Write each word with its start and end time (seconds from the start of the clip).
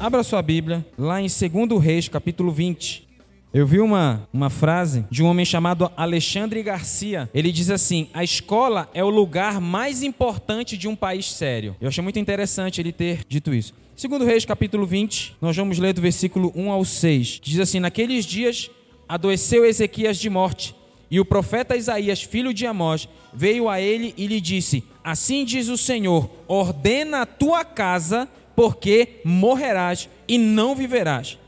Abra 0.00 0.22
sua 0.22 0.40
Bíblia, 0.40 0.86
lá 0.96 1.20
em 1.20 1.26
2 1.26 1.78
Reis, 1.78 2.08
capítulo 2.08 2.50
20. 2.50 3.06
Eu 3.52 3.66
vi 3.66 3.80
uma, 3.80 4.26
uma 4.32 4.48
frase 4.48 5.04
de 5.10 5.22
um 5.22 5.26
homem 5.26 5.44
chamado 5.44 5.92
Alexandre 5.94 6.62
Garcia. 6.62 7.28
Ele 7.34 7.52
diz 7.52 7.68
assim: 7.68 8.08
A 8.14 8.24
escola 8.24 8.88
é 8.94 9.04
o 9.04 9.10
lugar 9.10 9.60
mais 9.60 10.02
importante 10.02 10.74
de 10.78 10.88
um 10.88 10.96
país 10.96 11.30
sério. 11.30 11.76
Eu 11.78 11.88
achei 11.88 12.02
muito 12.02 12.18
interessante 12.18 12.80
ele 12.80 12.92
ter 12.92 13.26
dito 13.28 13.52
isso. 13.52 13.74
Segundo 13.94 14.24
Reis, 14.24 14.46
capítulo 14.46 14.86
20, 14.86 15.36
nós 15.38 15.54
vamos 15.54 15.78
ler 15.78 15.92
do 15.92 16.00
versículo 16.00 16.50
1 16.56 16.70
ao 16.70 16.82
6. 16.82 17.38
Diz 17.42 17.60
assim: 17.60 17.78
Naqueles 17.78 18.24
dias 18.24 18.70
adoeceu 19.06 19.66
Ezequias 19.66 20.16
de 20.16 20.30
morte, 20.30 20.74
e 21.10 21.20
o 21.20 21.26
profeta 21.26 21.76
Isaías, 21.76 22.22
filho 22.22 22.54
de 22.54 22.64
Amós, 22.64 23.06
veio 23.34 23.68
a 23.68 23.78
ele 23.78 24.14
e 24.16 24.26
lhe 24.26 24.40
disse: 24.40 24.82
Assim 25.04 25.44
diz 25.44 25.68
o 25.68 25.76
Senhor: 25.76 26.30
Ordena 26.48 27.20
a 27.20 27.26
tua 27.26 27.66
casa 27.66 28.26
porque 28.60 29.20
morrerás 29.24 30.06
e 30.28 30.36
não 30.36 30.74
viverás. 30.74 31.38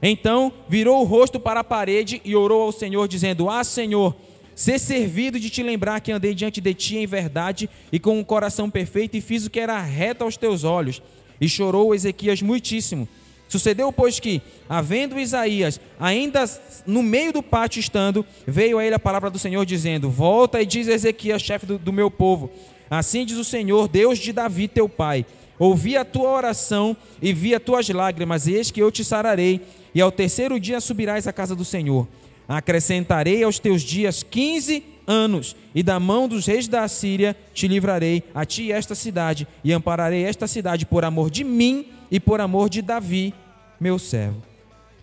Então 0.00 0.52
virou 0.68 1.00
o 1.00 1.04
rosto 1.04 1.40
para 1.40 1.58
a 1.58 1.64
parede 1.64 2.22
e 2.24 2.36
orou 2.36 2.62
ao 2.62 2.70
Senhor, 2.70 3.08
dizendo: 3.08 3.50
Ah, 3.50 3.64
Senhor, 3.64 4.14
ser 4.54 4.78
servido 4.78 5.40
de 5.40 5.50
te 5.50 5.64
lembrar 5.64 5.98
que 5.98 6.12
andei 6.12 6.32
diante 6.32 6.60
de 6.60 6.72
ti 6.72 6.98
em 6.98 7.08
verdade 7.08 7.68
e 7.90 7.98
com 7.98 8.16
um 8.16 8.22
coração 8.22 8.70
perfeito 8.70 9.16
e 9.16 9.20
fiz 9.20 9.44
o 9.44 9.50
que 9.50 9.58
era 9.58 9.80
reto 9.80 10.22
aos 10.22 10.36
teus 10.36 10.62
olhos. 10.62 11.02
E 11.40 11.48
chorou 11.48 11.92
Ezequias 11.92 12.40
muitíssimo. 12.40 13.08
Sucedeu, 13.48 13.92
pois, 13.92 14.20
que, 14.20 14.40
havendo 14.68 15.18
Isaías 15.18 15.80
ainda 15.98 16.44
no 16.86 17.02
meio 17.02 17.32
do 17.32 17.42
pátio 17.42 17.80
estando, 17.80 18.24
veio 18.46 18.78
a 18.78 18.86
ele 18.86 18.94
a 18.94 19.00
palavra 19.00 19.28
do 19.28 19.40
Senhor, 19.40 19.66
dizendo: 19.66 20.08
Volta 20.08 20.62
e 20.62 20.66
diz 20.66 20.86
a 20.86 20.92
Ezequias, 20.92 21.42
chefe 21.42 21.66
do, 21.66 21.78
do 21.78 21.92
meu 21.92 22.12
povo: 22.12 22.48
Assim 22.88 23.26
diz 23.26 23.38
o 23.38 23.44
Senhor, 23.44 23.88
Deus 23.88 24.20
de 24.20 24.32
Davi, 24.32 24.68
teu 24.68 24.88
pai 24.88 25.26
Ouvi 25.60 25.94
a 25.94 26.06
tua 26.06 26.30
oração 26.30 26.96
e 27.20 27.34
vi 27.34 27.54
as 27.54 27.62
tuas 27.62 27.86
lágrimas, 27.90 28.46
e 28.46 28.54
eis 28.54 28.70
que 28.70 28.80
eu 28.80 28.90
te 28.90 29.04
sararei, 29.04 29.60
e 29.94 30.00
ao 30.00 30.10
terceiro 30.10 30.58
dia 30.58 30.80
subirás 30.80 31.26
à 31.26 31.34
casa 31.34 31.54
do 31.54 31.66
Senhor. 31.66 32.08
Acrescentarei 32.48 33.44
aos 33.44 33.58
teus 33.58 33.82
dias 33.82 34.22
quinze 34.22 34.82
anos, 35.06 35.54
e 35.74 35.82
da 35.82 36.00
mão 36.00 36.26
dos 36.26 36.46
reis 36.46 36.66
da 36.66 36.82
Assíria 36.84 37.36
te 37.52 37.68
livrarei, 37.68 38.22
a 38.34 38.46
ti 38.46 38.72
esta 38.72 38.94
cidade, 38.94 39.46
e 39.62 39.70
ampararei 39.70 40.24
esta 40.24 40.46
cidade 40.46 40.86
por 40.86 41.04
amor 41.04 41.30
de 41.30 41.44
mim 41.44 41.88
e 42.10 42.18
por 42.18 42.40
amor 42.40 42.70
de 42.70 42.80
Davi, 42.80 43.34
meu 43.78 43.98
servo. 43.98 44.42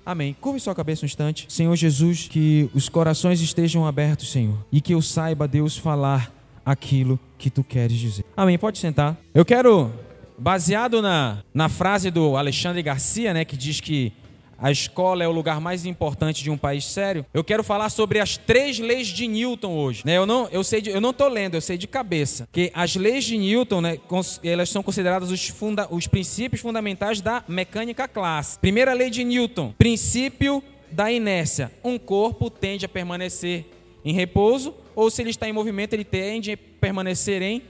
Amém. 0.04 0.36
Curve 0.42 0.60
sua 0.60 0.74
cabeça 0.74 1.04
um 1.04 1.06
instante. 1.06 1.46
Senhor 1.50 1.76
Jesus, 1.76 2.28
que 2.28 2.68
os 2.74 2.90
corações 2.90 3.42
estejam 3.42 3.86
abertos, 3.86 4.32
Senhor, 4.32 4.58
e 4.72 4.82
que 4.82 4.96
eu 4.96 5.04
saiba, 5.04 5.48
Deus, 5.48 5.78
falar 5.78 6.34
aquilo 6.66 7.20
que 7.38 7.52
tu 7.52 7.64
queres 7.64 7.98
dizer. 7.98 8.26
Amém. 8.36 8.58
Pode 8.58 8.80
sentar. 8.80 9.16
Eu 9.36 9.46
quero 9.46 9.92
Baseado 10.38 11.02
na, 11.02 11.44
na 11.54 11.68
frase 11.68 12.12
do 12.12 12.38
Alexandre 12.38 12.82
Garcia, 12.84 13.34
né, 13.34 13.44
que 13.44 13.58
diz 13.58 13.82
que 13.82 14.14
a 14.60 14.72
escola 14.72 15.24
é 15.24 15.28
o 15.28 15.32
lugar 15.32 15.62
mais 15.62 15.86
importante 15.86 16.44
de 16.44 16.50
um 16.50 16.58
país 16.58 16.86
sério. 16.86 17.26
Eu 17.34 17.44
quero 17.44 17.64
falar 17.64 17.90
sobre 17.90 18.20
as 18.20 18.38
três 18.38 18.80
leis 18.80 19.08
de 19.08 19.28
Newton 19.28 19.72
hoje. 19.72 20.02
Né? 20.06 20.18
Eu 20.18 20.26
não, 20.26 20.48
eu 20.52 20.64
sei, 20.64 20.82
de, 20.82 20.90
eu 20.90 21.00
não 21.00 21.14
tô 21.14 21.28
lendo, 21.28 21.56
eu 21.56 21.62
sei 21.62 21.78
de 21.78 21.88
cabeça. 21.88 22.48
Que 22.52 22.72
as 22.74 22.96
leis 22.96 23.24
de 23.24 23.38
Newton, 23.38 23.82
né, 23.82 24.00
elas 24.44 24.70
são 24.70 24.82
consideradas 24.82 25.30
os, 25.30 25.48
funda, 25.50 25.88
os 25.92 26.08
princípios 26.08 26.62
fundamentais 26.62 27.22
da 27.22 27.44
mecânica 27.48 28.08
clássica. 28.08 28.62
Primeira 28.62 28.94
lei 28.94 29.10
de 29.10 29.24
Newton: 29.24 29.74
princípio 29.78 30.64
da 30.92 31.12
inércia. 31.12 31.72
Um 31.84 32.00
corpo 32.00 32.50
tende 32.50 32.86
a 32.86 32.90
permanecer 32.90 33.66
em 34.04 34.14
repouso, 34.14 34.74
ou 34.96 35.12
se 35.12 35.22
ele 35.22 35.30
está 35.30 35.48
em 35.48 35.54
movimento, 35.54 35.94
ele 35.94 36.06
tende 36.06 36.54
a 36.54 36.58
permanecer 36.80 37.42
em 37.42 37.62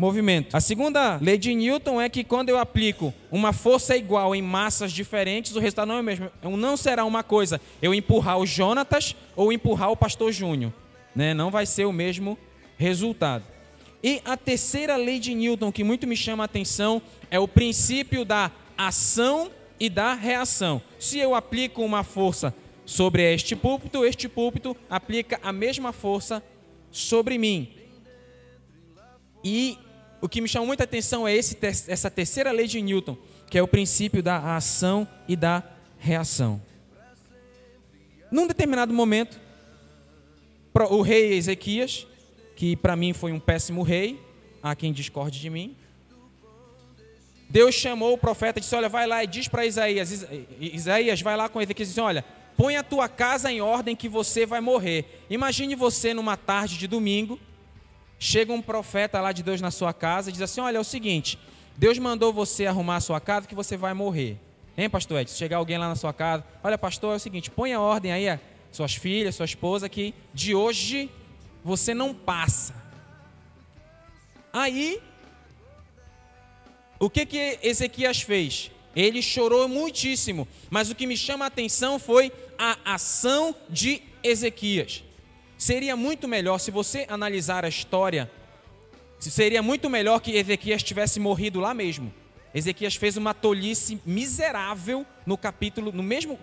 movimento. 0.00 0.56
A 0.56 0.60
segunda 0.60 1.18
lei 1.20 1.36
de 1.36 1.54
Newton 1.54 2.00
é 2.00 2.08
que 2.08 2.24
quando 2.24 2.48
eu 2.48 2.56
aplico 2.58 3.12
uma 3.30 3.52
força 3.52 3.94
igual 3.94 4.34
em 4.34 4.40
massas 4.40 4.92
diferentes, 4.92 5.54
o 5.54 5.60
resultado 5.60 5.88
não 5.88 5.96
é 5.96 6.00
o 6.00 6.02
mesmo. 6.02 6.30
Não 6.42 6.74
será 6.74 7.04
uma 7.04 7.22
coisa 7.22 7.60
eu 7.82 7.92
empurrar 7.92 8.38
o 8.38 8.46
Jonatas 8.46 9.14
ou 9.36 9.52
empurrar 9.52 9.90
o 9.90 9.96
pastor 9.96 10.32
Júnior. 10.32 10.72
Né? 11.14 11.34
Não 11.34 11.50
vai 11.50 11.66
ser 11.66 11.84
o 11.84 11.92
mesmo 11.92 12.38
resultado. 12.78 13.44
E 14.02 14.22
a 14.24 14.38
terceira 14.38 14.96
lei 14.96 15.18
de 15.18 15.34
Newton, 15.34 15.70
que 15.70 15.84
muito 15.84 16.06
me 16.06 16.16
chama 16.16 16.44
a 16.44 16.46
atenção, 16.46 17.02
é 17.30 17.38
o 17.38 17.46
princípio 17.46 18.24
da 18.24 18.50
ação 18.78 19.50
e 19.78 19.90
da 19.90 20.14
reação. 20.14 20.80
Se 20.98 21.18
eu 21.18 21.34
aplico 21.34 21.82
uma 21.82 22.02
força 22.02 22.54
sobre 22.86 23.22
este 23.34 23.54
púlpito, 23.54 24.02
este 24.06 24.30
púlpito 24.30 24.74
aplica 24.88 25.38
a 25.42 25.52
mesma 25.52 25.92
força 25.92 26.42
sobre 26.90 27.36
mim. 27.36 27.68
E 29.44 29.76
o 30.20 30.28
que 30.28 30.40
me 30.40 30.48
chama 30.48 30.66
muita 30.66 30.84
atenção 30.84 31.26
é 31.26 31.34
esse, 31.34 31.56
essa 31.88 32.10
terceira 32.10 32.52
lei 32.52 32.66
de 32.66 32.80
Newton, 32.80 33.16
que 33.48 33.58
é 33.58 33.62
o 33.62 33.68
princípio 33.68 34.22
da 34.22 34.56
ação 34.56 35.06
e 35.26 35.34
da 35.34 35.62
reação. 35.98 36.60
Num 38.30 38.46
determinado 38.46 38.92
momento, 38.92 39.40
o 40.72 41.02
rei 41.02 41.34
Ezequias, 41.34 42.06
que 42.54 42.76
para 42.76 42.94
mim 42.94 43.12
foi 43.12 43.32
um 43.32 43.40
péssimo 43.40 43.82
rei, 43.82 44.20
há 44.62 44.74
quem 44.74 44.92
discorde 44.92 45.40
de 45.40 45.50
mim, 45.50 45.74
Deus 47.50 47.74
chamou 47.74 48.12
o 48.12 48.18
profeta 48.18 48.60
e 48.60 48.62
disse: 48.62 48.76
Olha, 48.76 48.88
vai 48.88 49.08
lá 49.08 49.24
e 49.24 49.26
diz 49.26 49.48
para 49.48 49.66
Isaías: 49.66 50.24
Isaías, 50.60 51.20
vai 51.20 51.36
lá 51.36 51.48
com 51.48 51.60
Ezequias 51.60 51.88
e 51.88 51.92
diz: 51.92 51.98
Olha, 51.98 52.24
põe 52.56 52.76
a 52.76 52.82
tua 52.84 53.08
casa 53.08 53.50
em 53.50 53.60
ordem 53.60 53.96
que 53.96 54.08
você 54.08 54.46
vai 54.46 54.60
morrer. 54.60 55.24
Imagine 55.28 55.74
você 55.74 56.14
numa 56.14 56.36
tarde 56.36 56.78
de 56.78 56.86
domingo, 56.86 57.40
chega 58.22 58.52
um 58.52 58.60
profeta 58.60 59.18
lá 59.18 59.32
de 59.32 59.42
Deus 59.42 59.62
na 59.62 59.70
sua 59.70 59.94
casa 59.94 60.28
e 60.28 60.32
diz 60.32 60.42
assim: 60.42 60.60
Olha, 60.60 60.76
é 60.76 60.80
o 60.80 60.84
seguinte, 60.84 61.38
Deus 61.76 61.98
mandou 61.98 62.32
você 62.32 62.66
arrumar 62.66 62.96
a 62.96 63.00
sua 63.00 63.18
casa 63.18 63.48
que 63.48 63.54
você 63.54 63.76
vai 63.76 63.94
morrer. 63.94 64.38
Hein, 64.76 64.88
pastor 64.88 65.20
Edson? 65.20 65.36
Chegar 65.36 65.56
alguém 65.56 65.78
lá 65.78 65.88
na 65.88 65.96
sua 65.96 66.12
casa, 66.12 66.44
olha, 66.62 66.78
pastor, 66.78 67.14
é 67.14 67.16
o 67.16 67.18
seguinte, 67.18 67.50
põe 67.50 67.72
a 67.72 67.80
ordem 67.80 68.12
aí, 68.12 68.38
suas 68.70 68.94
filhas, 68.94 69.34
sua 69.34 69.46
esposa, 69.46 69.88
que 69.88 70.14
de 70.32 70.54
hoje 70.54 71.10
você 71.64 71.94
não 71.94 72.14
passa. 72.14 72.74
Aí, 74.52 75.00
o 76.98 77.08
que 77.08 77.24
que 77.24 77.58
Ezequias 77.62 78.20
fez? 78.20 78.70
Ele 78.94 79.22
chorou 79.22 79.68
muitíssimo, 79.68 80.46
mas 80.68 80.90
o 80.90 80.94
que 80.94 81.06
me 81.06 81.16
chama 81.16 81.44
a 81.44 81.48
atenção 81.48 81.98
foi 81.98 82.32
a 82.58 82.76
ação 82.84 83.54
de 83.68 84.02
Ezequias. 84.22 85.04
Seria 85.60 85.94
muito 85.94 86.26
melhor, 86.26 86.56
se 86.56 86.70
você 86.70 87.04
analisar 87.06 87.66
a 87.66 87.68
história, 87.68 88.30
seria 89.18 89.62
muito 89.62 89.90
melhor 89.90 90.18
que 90.18 90.34
Ezequias 90.34 90.82
tivesse 90.82 91.20
morrido 91.20 91.60
lá 91.60 91.74
mesmo. 91.74 92.10
Ezequias 92.54 92.94
fez 92.96 93.18
uma 93.18 93.34
tolice 93.34 94.00
miserável 94.06 95.04
no 95.26 95.36
capítulo, 95.36 95.92
no 95.92 96.02
mesmo. 96.02 96.38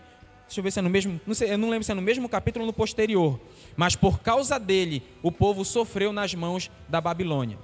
Deixa 0.45 0.59
eu 0.59 0.63
ver 0.63 0.69
se 0.69 0.77
é 0.77 0.83
no 0.83 0.89
mesmo. 0.91 1.19
Não 1.25 1.33
sei, 1.33 1.51
eu 1.51 1.57
não 1.57 1.67
lembro 1.67 1.83
se 1.83 1.91
é 1.91 1.95
no 1.95 2.01
mesmo 2.01 2.29
capítulo 2.29 2.63
ou 2.63 2.67
no 2.67 2.73
posterior. 2.73 3.39
Mas 3.75 3.95
por 3.95 4.19
causa 4.19 4.59
dele, 4.59 5.01
o 5.23 5.31
povo 5.31 5.65
sofreu 5.65 6.13
nas 6.13 6.35
mãos 6.35 6.69
da 6.87 7.01
Babilônia. 7.01 7.57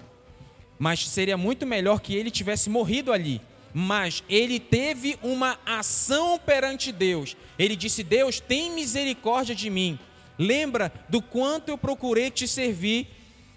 Mas 0.79 1.07
seria 1.07 1.37
muito 1.37 1.67
melhor 1.67 2.01
que 2.01 2.15
ele 2.15 2.31
tivesse 2.31 2.67
morrido 2.67 3.13
ali. 3.13 3.39
Mas 3.71 4.23
ele 4.27 4.59
teve 4.59 5.19
uma 5.21 5.59
ação 5.67 6.39
perante 6.39 6.91
Deus. 6.91 7.37
Ele 7.59 7.75
disse: 7.75 8.01
Deus, 8.01 8.39
tem 8.39 8.71
misericórdia 8.71 9.53
de 9.53 9.69
mim. 9.69 9.99
Lembra 10.43 10.91
do 11.07 11.21
quanto 11.21 11.69
eu 11.69 11.77
procurei 11.77 12.29
te 12.29 12.47
servir 12.49 13.07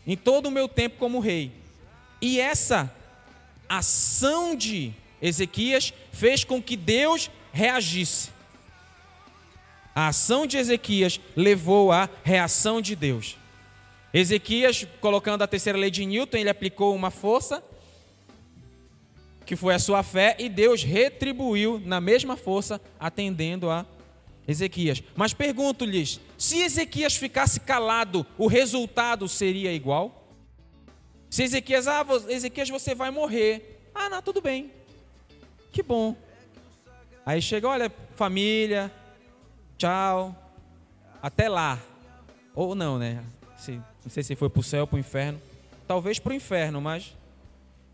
em 0.07 0.17
todo 0.17 0.47
o 0.47 0.53
meu 0.53 0.69
tempo 0.69 0.99
como 0.99 1.19
rei. 1.19 1.51
E 2.23 2.39
essa 2.39 2.95
ação 3.69 4.55
de 4.55 4.93
Ezequias 5.21 5.93
fez 6.13 6.45
com 6.45 6.63
que 6.63 6.77
Deus 6.77 7.29
reagisse. 7.53 8.31
A 9.93 10.09
ação 10.09 10.47
de 10.47 10.57
Ezequias 10.59 11.21
levou 11.35 11.91
à 11.91 12.09
reação 12.23 12.81
de 12.81 12.95
Deus. 12.95 13.37
Ezequias, 14.15 14.87
colocando 15.01 15.43
a 15.43 15.49
terceira 15.49 15.77
lei 15.77 15.91
de 15.91 16.07
Newton, 16.07 16.37
ele 16.37 16.51
aplicou 16.51 16.95
uma 16.95 17.11
força, 17.11 17.65
que 19.45 19.57
foi 19.57 19.75
a 19.75 19.79
sua 19.81 20.05
fé, 20.05 20.37
e 20.39 20.49
Deus 20.49 20.85
retribuiu 20.85 21.83
na 21.85 22.01
mesma 22.01 22.37
força, 22.37 22.81
atendendo 23.01 23.69
a 23.69 23.85
Ezequias. 24.47 25.03
Mas 25.15 25.35
pergunto-lhes: 25.35 26.21
se 26.39 26.61
Ezequias 26.61 27.17
ficasse 27.17 27.61
calado, 27.61 28.27
o 28.39 28.47
resultado 28.47 29.29
seria 29.29 29.73
igual? 29.73 30.25
Se 31.29 31.43
Ezequias, 31.43 31.87
ah, 31.89 32.05
Ezequias, 32.29 32.69
você 32.69 32.95
vai 32.95 33.11
morrer. 33.11 33.91
Ah, 33.95 34.09
não, 34.09 34.23
tudo 34.23 34.41
bem. 34.41 34.71
Que 35.73 35.83
bom. 35.83 36.17
Aí 37.25 37.43
chega, 37.43 37.69
olha, 37.69 37.93
família, 38.15 38.93
tchau, 39.77 40.35
até 41.21 41.49
lá. 41.49 41.79
Ou 42.55 42.75
não, 42.75 42.99
né? 42.99 43.23
Se, 43.59 43.73
não 43.73 44.11
sei 44.11 44.23
se 44.23 44.37
foi 44.37 44.49
para 44.49 44.61
o 44.61 44.63
céu 44.63 44.83
ou 44.83 44.87
para 44.87 44.97
o 44.97 45.01
inferno. 45.01 45.43
Talvez 45.87 46.19
para 46.19 46.33
o 46.33 46.35
inferno, 46.35 46.81
mas 46.81 47.17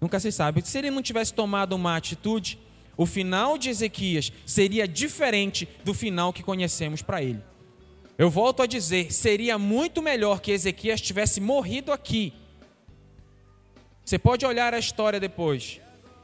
nunca 0.01 0.21
se 0.21 0.31
sabe. 0.31 0.63
Se 0.67 0.79
ele 0.79 0.91
não 0.91 1.03
tivesse 1.03 1.33
tomado 1.33 1.75
uma 1.75 1.97
atitude, 1.97 2.59
o 2.97 3.07
final 3.07 3.57
de 3.57 3.71
Ezequias 3.71 4.33
seria 4.45 4.87
diferente 4.87 5.69
do 5.85 5.95
final 5.95 6.33
que 6.33 6.43
conhecemos 6.43 7.03
para 7.03 7.23
ele. 7.23 7.41
Eu 8.19 8.31
volto 8.31 8.63
a 8.63 8.67
dizer, 8.67 9.13
seria 9.13 9.59
muito 9.59 10.03
melhor 10.03 10.41
que 10.41 10.53
Ezequias 10.53 11.01
tivesse 11.01 11.41
morrido 11.41 11.93
aqui. 11.93 12.33
Você 14.05 14.19
pode 14.19 14.45
olhar 14.45 14.75
a 14.75 14.79
história 14.79 15.21
depois 15.21 15.81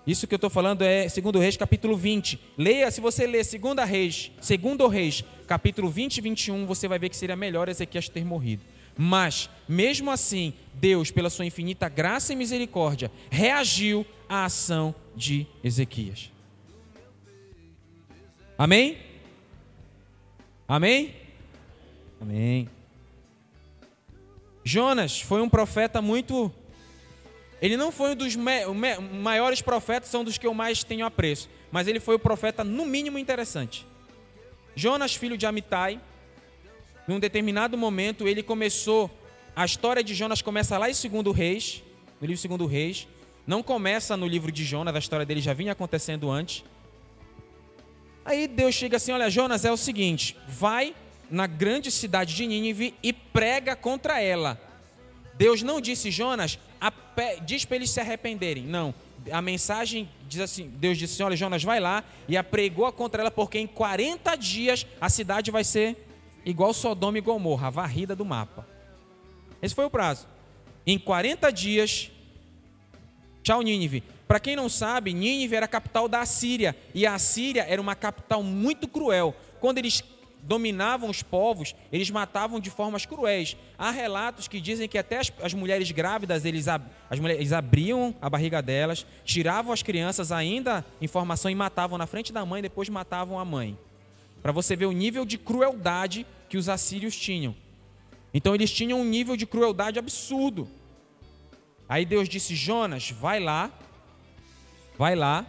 Isso 0.07 0.27
que 0.27 0.35
eu 0.35 0.37
estou 0.37 0.51
falando 0.51 0.83
é 0.83 1.07
2 1.07 1.43
Reis, 1.43 1.57
capítulo 1.57 1.97
20. 1.97 2.39
Leia, 2.57 2.91
se 2.91 3.01
você 3.01 3.27
ler 3.27 3.45
2 3.45 3.89
Reis, 3.89 4.31
2 4.37 4.93
Reis, 4.93 5.25
capítulo 5.47 5.89
20 5.89 6.19
e 6.19 6.21
21, 6.21 6.67
você 6.67 6.89
vai 6.89 6.99
ver 6.99 7.09
que 7.09 7.17
seria 7.17 7.37
melhor 7.37 7.69
Ezequias 7.69 8.09
ter 8.09 8.25
morrido. 8.25 8.63
Mas, 8.97 9.49
mesmo 9.69 10.11
assim, 10.11 10.53
Deus, 10.75 11.11
pela 11.11 11.31
sua 11.31 11.47
infinita 11.47 11.89
graça 11.89 12.33
e 12.33 12.37
misericórdia, 12.37 13.11
reagiu 13.31 14.05
à 14.29 14.45
ação 14.45 14.95
de 15.15 15.47
Ezequias. 15.63 16.33
Amém? 18.59 18.99
Amém? 20.67 21.15
Amém. 22.21 22.69
Jonas 24.65 25.21
foi 25.21 25.41
um 25.41 25.49
profeta 25.49 26.03
muito 26.03 26.53
ele 27.61 27.77
não 27.77 27.91
foi 27.91 28.13
um 28.13 28.17
dos 28.17 28.37
maiores 28.37 29.61
profetas, 29.61 30.09
são 30.09 30.23
dos 30.23 30.39
que 30.39 30.47
eu 30.47 30.55
mais 30.55 30.85
tenho 30.85 31.05
apreço. 31.05 31.49
Mas 31.73 31.89
ele 31.89 31.99
foi 31.99 32.15
o 32.15 32.19
profeta, 32.19 32.63
no 32.63 32.87
mínimo, 32.87 33.19
interessante. 33.19 33.85
Jonas, 34.77 35.15
filho 35.17 35.37
de 35.37 35.45
Amitai, 35.45 36.01
num 37.07 37.19
determinado 37.19 37.77
momento, 37.77 38.29
ele 38.29 38.43
começou. 38.43 39.11
A 39.57 39.65
história 39.65 40.05
de 40.05 40.15
Jonas 40.15 40.41
começa 40.41 40.79
lá 40.79 40.89
em 40.89 40.93
2 40.93 41.37
Reis, 41.37 41.83
no 42.21 42.27
livro 42.27 42.59
2 42.59 42.71
Reis. 42.71 43.09
Não 43.45 43.63
começa 43.63 44.17
no 44.17 44.27
livro 44.27 44.53
de 44.53 44.65
Jonas, 44.65 44.95
a 44.95 44.99
história 44.99 45.27
dele 45.27 45.41
já 45.41 45.53
vinha 45.53 45.73
acontecendo 45.73 46.31
antes. 46.31 46.63
Aí 48.29 48.47
Deus 48.47 48.75
chega 48.75 48.99
assim: 48.99 49.11
Olha, 49.11 49.31
Jonas, 49.31 49.65
é 49.65 49.73
o 49.73 49.77
seguinte, 49.77 50.37
vai 50.47 50.95
na 51.31 51.47
grande 51.47 51.91
cidade 51.91 52.35
de 52.35 52.47
Nínive 52.47 52.95
e 53.03 53.11
prega 53.11 53.75
contra 53.75 54.21
ela. 54.21 54.61
Deus 55.33 55.63
não 55.63 55.81
disse, 55.81 56.11
Jonas, 56.11 56.59
diz 57.47 57.65
para 57.65 57.77
eles 57.77 57.89
se 57.89 58.01
arrependerem. 58.01 58.65
Não. 58.65 58.95
A 59.33 59.41
mensagem 59.41 60.11
diz 60.29 60.41
assim: 60.41 60.69
Deus 60.77 60.99
disse 60.99 61.15
assim: 61.15 61.23
Olha, 61.23 61.37
Jonas, 61.37 61.65
vai 61.65 61.81
lá 61.81 62.05
e 62.29 62.37
apregou 62.37 62.93
contra 62.93 63.23
ela, 63.23 63.31
porque 63.31 63.59
em 63.59 63.67
40 63.67 64.37
dias 64.37 64.87
a 65.01 65.09
cidade 65.09 65.51
vai 65.51 65.65
ser 65.65 65.97
igual 66.45 66.75
Sodoma 66.75 67.17
e 67.17 67.23
Gomorra, 67.23 67.71
varrida 67.71 68.15
do 68.15 68.27
mapa. 68.27 68.69
Esse 69.63 69.75
foi 69.75 69.87
o 69.87 69.91
prazo. 69.91 70.29
Em 70.87 70.99
40 70.99 71.51
dias, 71.51 72.11
tchau, 73.43 73.63
Nínive. 73.63 74.03
Para 74.29 74.39
quem 74.39 74.55
não 74.55 74.69
sabe, 74.69 75.15
Nínive 75.15 75.57
era 75.57 75.65
a 75.65 75.69
capital 75.69 76.07
da 76.07 76.21
Assíria, 76.21 76.77
e 76.95 77.07
a 77.07 77.15
Assíria 77.15 77.65
era 77.67 77.81
uma 77.81 77.95
capital 77.95 78.43
muito 78.43 78.87
cruel. 78.87 79.35
Quando 79.59 79.79
eles 79.79 80.05
dominavam 80.43 81.09
os 81.09 81.23
povos, 81.23 81.75
eles 81.91 82.11
matavam 82.11 82.61
de 82.61 82.69
formas 82.69 83.07
cruéis. 83.07 83.57
Há 83.79 83.91
relatos 83.91 84.47
que 84.47 84.61
dizem 84.61 84.87
que 84.87 84.99
até 84.99 85.19
as, 85.19 85.33
as 85.43 85.55
mulheres 85.55 85.91
grávidas, 85.91 86.45
eles, 86.45 86.69
ab, 86.69 86.85
as 87.09 87.19
eles 87.19 87.53
abriam 87.53 88.15
a 88.21 88.29
barriga 88.29 88.61
delas, 88.61 89.07
tiravam 89.25 89.73
as 89.73 89.83
crianças 89.83 90.31
ainda 90.31 90.85
em 91.01 91.07
formação 91.07 91.51
e 91.51 91.55
matavam 91.55 91.97
na 91.97 92.07
frente 92.07 92.31
da 92.31 92.45
mãe, 92.45 92.61
depois 92.61 92.89
matavam 92.91 93.39
a 93.39 93.45
mãe. 93.47 93.79
Para 94.43 94.53
você 94.53 94.77
ver 94.77 94.87
o 94.87 94.93
nível 94.93 95.25
de 95.25 95.39
crueldade 95.39 96.27
que 96.51 96.59
os 96.59 96.69
assírios 96.69 97.17
tinham. 97.17 97.57
Então 98.33 98.55
eles 98.55 98.71
tinham 98.71 99.01
um 99.01 99.05
nível 99.05 99.37
de 99.37 99.47
crueldade 99.47 99.99
absurdo. 99.99 100.69
Aí 101.89 102.05
Deus 102.05 102.29
disse: 102.29 102.55
Jonas, 102.55 103.11
vai 103.11 103.41
lá, 103.41 103.73
vai 104.99 105.15
lá 105.15 105.47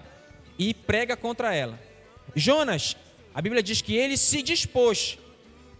e 0.57 0.73
prega 0.73 1.17
contra 1.17 1.53
ela. 1.53 1.79
Jonas 2.35 2.95
a 3.33 3.41
Bíblia 3.41 3.61
diz 3.61 3.81
que 3.81 3.95
ele 3.95 4.17
se 4.17 4.41
dispôs, 4.41 5.17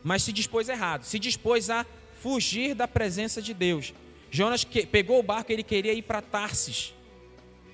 mas 0.04 0.24
se 0.24 0.31
dispôs 0.31 0.69
errado, 0.69 1.04
se 1.04 1.19
dispôs 1.19 1.69
a 1.69 1.86
fugir 2.21 2.74
da 2.75 2.88
presença 2.88 3.42
de 3.42 3.54
Deus. 3.54 3.94
Jonas 4.31 4.63
que, 4.63 4.86
pegou 4.86 5.19
o 5.19 5.24
barco, 5.24 5.51
ele 5.51 5.63
queria 5.63 5.94
ir 5.94 6.04
para 6.04 6.21
Tarsis. 6.21 6.94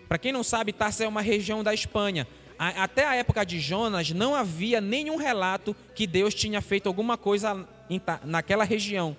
Para 0.07 0.17
quem 0.17 0.31
não 0.31 0.43
sabe, 0.43 0.71
Tarsis 0.71 1.01
é 1.01 1.07
uma 1.07 1.21
região 1.21 1.63
da 1.63 1.73
Espanha. 1.73 2.27
A, 2.57 2.83
até 2.83 3.05
a 3.05 3.15
época 3.15 3.45
de 3.45 3.59
Jonas, 3.59 4.11
não 4.11 4.33
havia 4.33 4.79
nenhum 4.79 5.17
relato 5.17 5.75
que 5.93 6.07
Deus 6.07 6.33
tinha 6.33 6.61
feito 6.61 6.87
alguma 6.87 7.17
coisa 7.17 7.67
em, 7.89 8.01
naquela 8.23 8.63
região. 8.63 9.15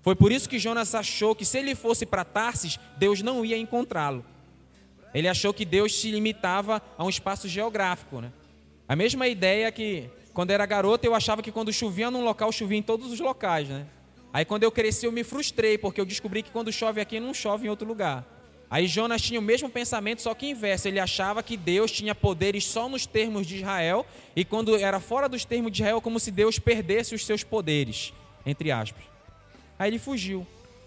Foi 0.00 0.14
por 0.14 0.30
isso 0.30 0.48
que 0.48 0.58
Jonas 0.58 0.94
achou 0.94 1.34
que 1.34 1.44
se 1.44 1.58
ele 1.58 1.74
fosse 1.74 2.06
para 2.06 2.24
Tarsis, 2.24 2.78
Deus 2.96 3.20
não 3.20 3.44
ia 3.44 3.58
encontrá-lo. 3.58 4.24
Ele 5.14 5.28
achou 5.28 5.52
que 5.52 5.64
Deus 5.64 5.98
se 6.00 6.10
limitava 6.10 6.82
a 6.96 7.04
um 7.04 7.08
espaço 7.08 7.48
geográfico, 7.48 8.20
né? 8.20 8.32
A 8.86 8.96
mesma 8.96 9.26
ideia 9.28 9.70
que 9.70 10.08
quando 10.32 10.50
era 10.50 10.64
garoto 10.64 11.06
eu 11.06 11.14
achava 11.14 11.42
que 11.42 11.52
quando 11.52 11.72
chovia 11.72 12.10
num 12.10 12.24
local 12.24 12.50
chovia 12.52 12.78
em 12.78 12.82
todos 12.82 13.10
os 13.10 13.20
locais, 13.20 13.68
né? 13.68 13.86
Aí 14.32 14.44
quando 14.44 14.62
eu 14.62 14.70
cresci 14.70 15.06
eu 15.06 15.12
me 15.12 15.24
frustrei 15.24 15.76
porque 15.76 16.00
eu 16.00 16.04
descobri 16.04 16.42
que 16.42 16.50
quando 16.50 16.72
chove 16.72 17.00
aqui 17.00 17.18
não 17.18 17.34
chove 17.34 17.66
em 17.66 17.70
outro 17.70 17.86
lugar. 17.86 18.26
Aí 18.70 18.86
Jonas 18.86 19.22
tinha 19.22 19.40
o 19.40 19.42
mesmo 19.42 19.70
pensamento, 19.70 20.20
só 20.20 20.34
que 20.34 20.50
inverso. 20.50 20.88
Ele 20.88 21.00
achava 21.00 21.42
que 21.42 21.56
Deus 21.56 21.90
tinha 21.90 22.14
poderes 22.14 22.66
só 22.66 22.88
nos 22.88 23.06
termos 23.06 23.46
de 23.46 23.56
Israel 23.56 24.04
e 24.36 24.44
quando 24.44 24.76
era 24.76 25.00
fora 25.00 25.28
dos 25.28 25.44
termos 25.44 25.72
de 25.72 25.82
Israel, 25.82 26.02
como 26.02 26.20
se 26.20 26.30
Deus 26.30 26.58
perdesse 26.58 27.14
os 27.14 27.24
seus 27.24 27.42
poderes, 27.42 28.12
entre 28.44 28.70
aspas. 28.70 29.02
Aí 29.78 29.90
ele 29.90 29.98
fugiu. 29.98 30.46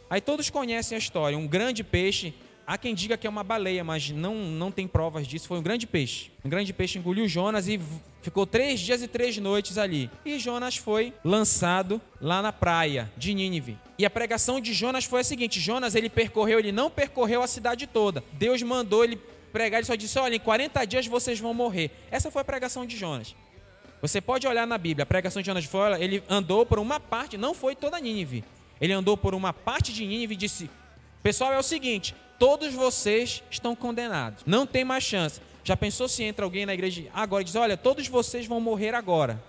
Aí 0.09 0.21
todos 0.21 0.49
conhecem 0.49 0.95
a 0.95 0.99
história. 0.99 1.37
Um 1.37 1.47
grande 1.47 1.83
peixe 1.83 2.33
Há 2.65 2.77
quem 2.77 2.93
diga 2.95 3.17
que 3.17 3.27
é 3.27 3.29
uma 3.29 3.43
baleia, 3.43 3.83
mas 3.83 4.09
não, 4.09 4.35
não 4.35 4.71
tem 4.71 4.87
provas 4.87 5.27
disso. 5.27 5.47
Foi 5.47 5.57
um 5.57 5.61
grande 5.61 5.85
peixe. 5.87 6.31
Um 6.45 6.49
grande 6.49 6.71
peixe 6.71 6.97
engoliu 6.97 7.27
Jonas 7.27 7.67
e 7.67 7.79
ficou 8.21 8.45
três 8.45 8.79
dias 8.79 9.01
e 9.01 9.07
três 9.07 9.37
noites 9.37 9.77
ali. 9.77 10.09
E 10.25 10.39
Jonas 10.39 10.77
foi 10.77 11.13
lançado 11.23 11.99
lá 12.19 12.41
na 12.41 12.53
praia 12.53 13.11
de 13.17 13.33
Nínive. 13.33 13.77
E 13.97 14.05
a 14.05 14.09
pregação 14.09 14.61
de 14.61 14.73
Jonas 14.73 15.05
foi 15.05 15.21
a 15.21 15.23
seguinte: 15.23 15.59
Jonas 15.59 15.95
ele 15.95 16.09
percorreu, 16.09 16.59
ele 16.59 16.71
não 16.71 16.89
percorreu 16.89 17.41
a 17.41 17.47
cidade 17.47 17.87
toda. 17.87 18.23
Deus 18.33 18.61
mandou 18.61 19.03
ele 19.03 19.19
pregar, 19.51 19.79
ele 19.79 19.87
só 19.87 19.95
disse: 19.95 20.17
Olha, 20.17 20.35
em 20.35 20.39
40 20.39 20.85
dias 20.85 21.07
vocês 21.07 21.39
vão 21.39 21.53
morrer. 21.53 21.91
Essa 22.09 22.31
foi 22.31 22.41
a 22.41 22.45
pregação 22.45 22.85
de 22.85 22.95
Jonas. 22.97 23.35
Você 24.01 24.19
pode 24.19 24.47
olhar 24.47 24.65
na 24.65 24.77
Bíblia, 24.77 25.03
a 25.03 25.05
pregação 25.05 25.41
de 25.41 25.45
Jonas 25.45 25.65
foi: 25.65 26.01
ele 26.01 26.23
andou 26.29 26.65
por 26.65 26.79
uma 26.79 26.99
parte, 26.99 27.37
não 27.37 27.53
foi 27.53 27.75
toda 27.75 27.99
Nínive. 27.99 28.43
Ele 28.79 28.93
andou 28.93 29.15
por 29.15 29.35
uma 29.35 29.53
parte 29.53 29.93
de 29.93 30.05
Nínive 30.05 30.33
e 30.33 30.37
disse: 30.37 30.69
Pessoal, 31.21 31.53
é 31.53 31.59
o 31.59 31.63
seguinte: 31.63 32.15
todos 32.41 32.73
vocês 32.73 33.43
estão 33.51 33.75
condenados. 33.75 34.41
Não 34.47 34.65
tem 34.65 34.83
mais 34.83 35.03
chance. 35.03 35.39
Já 35.63 35.77
pensou 35.77 36.07
se 36.07 36.23
entra 36.23 36.43
alguém 36.43 36.65
na 36.65 36.73
igreja 36.73 37.03
agora 37.13 37.43
e 37.43 37.45
diz: 37.45 37.55
Olha, 37.55 37.77
todos 37.77 38.07
vocês 38.07 38.47
vão 38.47 38.59
morrer 38.59 38.95
agora. 38.95 39.39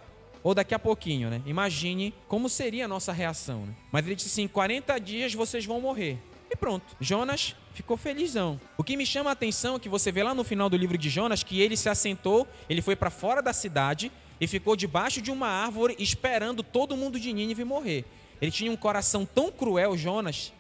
Ou 0.43 0.55
daqui 0.55 0.75
a 0.75 0.79
pouquinho, 0.79 1.31
né? 1.31 1.41
Imagine 1.47 2.13
como 2.29 2.51
seria 2.51 2.85
a 2.85 2.89
nossa 2.89 3.11
reação. 3.11 3.65
Né? 3.65 3.75
Mas 3.91 4.05
ele 4.05 4.15
disse 4.15 4.29
assim: 4.29 4.47
40 4.47 4.99
dias 4.99 5.33
vocês 5.33 5.65
vão 5.65 5.81
morrer. 5.81 6.19
E 6.51 6.55
pronto. 6.55 6.85
Jonas 7.01 7.57
ficou 7.73 7.97
felizão. 7.97 8.61
O 8.77 8.85
que 8.85 8.95
me 8.95 9.07
chama 9.07 9.31
a 9.31 9.33
atenção 9.33 9.77
é 9.77 9.79
que 9.79 9.89
você 9.89 10.13
vê 10.13 10.23
lá 10.23 10.35
no 10.35 10.45
final 10.45 10.69
do 10.69 10.77
livro 10.77 10.99
de 10.99 11.09
Jonas 11.09 11.43
que 11.43 11.63
ele 11.63 11.79
se 11.79 11.89
assentou, 11.89 12.47
ele 12.69 12.83
foi 12.83 12.95
para 12.95 13.09
fora 13.09 13.41
da 13.41 13.55
cidade 13.55 14.13
e 14.39 14.47
ficou 14.47 14.77
debaixo 14.77 15.23
de 15.23 15.31
uma 15.31 15.49
árvore 15.49 15.97
esperando 15.99 16.63
todo 16.63 16.95
mundo 16.95 17.19
de 17.19 17.33
Nínive 17.33 17.65
morrer. 17.65 18.05
Ele 18.39 18.51
tinha 18.51 18.71
um 18.71 18.77
coração 18.77 19.25
tão 19.25 19.51
cruel, 19.51 19.97
Jonas, 19.97 20.53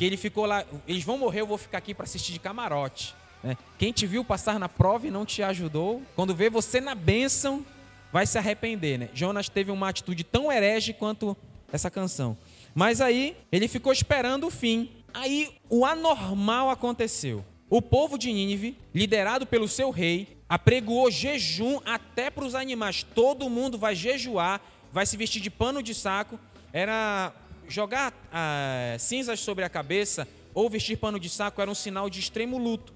que 0.00 0.04
ele 0.06 0.16
ficou 0.16 0.46
lá, 0.46 0.64
eles 0.88 1.04
vão 1.04 1.18
morrer, 1.18 1.42
eu 1.42 1.46
vou 1.46 1.58
ficar 1.58 1.76
aqui 1.76 1.92
para 1.92 2.04
assistir 2.04 2.32
de 2.32 2.38
camarote. 2.38 3.14
Né? 3.44 3.54
Quem 3.76 3.92
te 3.92 4.06
viu 4.06 4.24
passar 4.24 4.58
na 4.58 4.66
prova 4.66 5.06
e 5.06 5.10
não 5.10 5.26
te 5.26 5.42
ajudou, 5.42 6.00
quando 6.16 6.34
vê 6.34 6.48
você 6.48 6.80
na 6.80 6.94
bênção, 6.94 7.62
vai 8.10 8.26
se 8.26 8.38
arrepender. 8.38 8.98
Né? 8.98 9.10
Jonas 9.12 9.50
teve 9.50 9.70
uma 9.70 9.90
atitude 9.90 10.24
tão 10.24 10.50
herege 10.50 10.94
quanto 10.94 11.36
essa 11.70 11.90
canção. 11.90 12.34
Mas 12.74 13.02
aí 13.02 13.36
ele 13.52 13.68
ficou 13.68 13.92
esperando 13.92 14.46
o 14.46 14.50
fim. 14.50 14.90
Aí 15.12 15.54
o 15.68 15.84
anormal 15.84 16.70
aconteceu. 16.70 17.44
O 17.68 17.82
povo 17.82 18.16
de 18.16 18.32
Nínive, 18.32 18.78
liderado 18.94 19.46
pelo 19.46 19.68
seu 19.68 19.90
rei, 19.90 20.38
apregoou 20.48 21.10
jejum 21.10 21.78
até 21.84 22.30
para 22.30 22.46
os 22.46 22.54
animais. 22.54 23.02
Todo 23.02 23.50
mundo 23.50 23.76
vai 23.76 23.94
jejuar, 23.94 24.62
vai 24.90 25.04
se 25.04 25.18
vestir 25.18 25.42
de 25.42 25.50
pano 25.50 25.82
de 25.82 25.94
saco. 25.94 26.40
Era 26.72 27.34
jogar 27.70 28.12
ah, 28.32 28.96
cinzas 28.98 29.40
sobre 29.40 29.64
a 29.64 29.68
cabeça 29.68 30.26
ou 30.52 30.68
vestir 30.68 30.96
pano 30.96 31.18
de 31.18 31.28
saco 31.28 31.60
era 31.60 31.70
um 31.70 31.74
sinal 31.74 32.10
de 32.10 32.20
extremo 32.20 32.58
luto. 32.58 32.92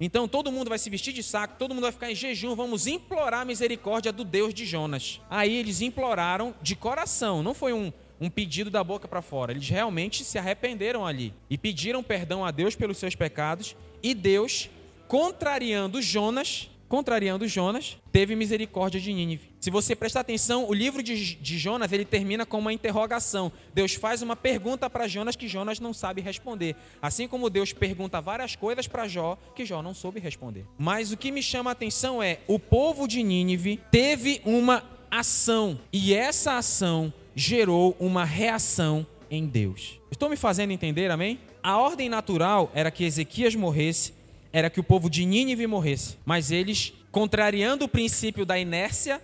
Então 0.00 0.26
todo 0.26 0.50
mundo 0.50 0.68
vai 0.68 0.78
se 0.78 0.90
vestir 0.90 1.12
de 1.12 1.22
saco, 1.22 1.54
todo 1.56 1.74
mundo 1.74 1.84
vai 1.84 1.92
ficar 1.92 2.10
em 2.10 2.14
jejum, 2.14 2.56
vamos 2.56 2.88
implorar 2.88 3.42
a 3.42 3.44
misericórdia 3.44 4.10
do 4.10 4.24
Deus 4.24 4.52
de 4.52 4.66
Jonas. 4.66 5.20
Aí 5.30 5.54
eles 5.54 5.80
imploraram 5.80 6.54
de 6.60 6.74
coração, 6.74 7.40
não 7.40 7.54
foi 7.54 7.72
um, 7.72 7.92
um 8.20 8.28
pedido 8.28 8.68
da 8.68 8.82
boca 8.82 9.06
para 9.06 9.22
fora, 9.22 9.52
eles 9.52 9.68
realmente 9.68 10.24
se 10.24 10.38
arrependeram 10.38 11.06
ali 11.06 11.32
e 11.48 11.56
pediram 11.56 12.02
perdão 12.02 12.44
a 12.44 12.50
Deus 12.50 12.74
pelos 12.74 12.98
seus 12.98 13.14
pecados, 13.14 13.76
e 14.02 14.12
Deus, 14.12 14.68
contrariando 15.06 16.02
Jonas, 16.02 16.68
contrariando 16.92 17.48
Jonas, 17.48 17.96
teve 18.12 18.36
misericórdia 18.36 19.00
de 19.00 19.14
Nínive. 19.14 19.48
Se 19.58 19.70
você 19.70 19.96
prestar 19.96 20.20
atenção, 20.20 20.68
o 20.68 20.74
livro 20.74 21.02
de, 21.02 21.36
de 21.36 21.56
Jonas 21.56 21.90
ele 21.90 22.04
termina 22.04 22.44
com 22.44 22.58
uma 22.58 22.70
interrogação. 22.70 23.50
Deus 23.72 23.94
faz 23.94 24.20
uma 24.20 24.36
pergunta 24.36 24.90
para 24.90 25.08
Jonas 25.08 25.34
que 25.34 25.48
Jonas 25.48 25.80
não 25.80 25.94
sabe 25.94 26.20
responder. 26.20 26.76
Assim 27.00 27.26
como 27.26 27.48
Deus 27.48 27.72
pergunta 27.72 28.20
várias 28.20 28.54
coisas 28.54 28.86
para 28.86 29.08
Jó 29.08 29.38
que 29.56 29.64
Jó 29.64 29.80
não 29.80 29.94
soube 29.94 30.20
responder. 30.20 30.66
Mas 30.76 31.12
o 31.12 31.16
que 31.16 31.32
me 31.32 31.42
chama 31.42 31.70
a 31.70 31.72
atenção 31.72 32.22
é 32.22 32.40
o 32.46 32.58
povo 32.58 33.08
de 33.08 33.22
Nínive 33.22 33.80
teve 33.90 34.42
uma 34.44 34.84
ação 35.10 35.80
e 35.90 36.12
essa 36.12 36.58
ação 36.58 37.10
gerou 37.34 37.96
uma 37.98 38.26
reação 38.26 39.06
em 39.30 39.46
Deus. 39.46 39.98
Estou 40.10 40.28
me 40.28 40.36
fazendo 40.36 40.72
entender, 40.72 41.10
amém? 41.10 41.40
A 41.62 41.78
ordem 41.78 42.10
natural 42.10 42.70
era 42.74 42.90
que 42.90 43.02
Ezequias 43.02 43.54
morresse 43.54 44.12
era 44.52 44.68
que 44.68 44.80
o 44.80 44.84
povo 44.84 45.08
de 45.08 45.24
Nínive 45.24 45.66
morresse. 45.66 46.16
Mas 46.24 46.50
eles, 46.50 46.92
contrariando 47.10 47.84
o 47.84 47.88
princípio 47.88 48.44
da 48.44 48.58
inércia, 48.58 49.20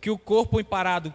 que 0.00 0.10
o 0.10 0.18
corpo 0.18 0.62
parado 0.64 1.12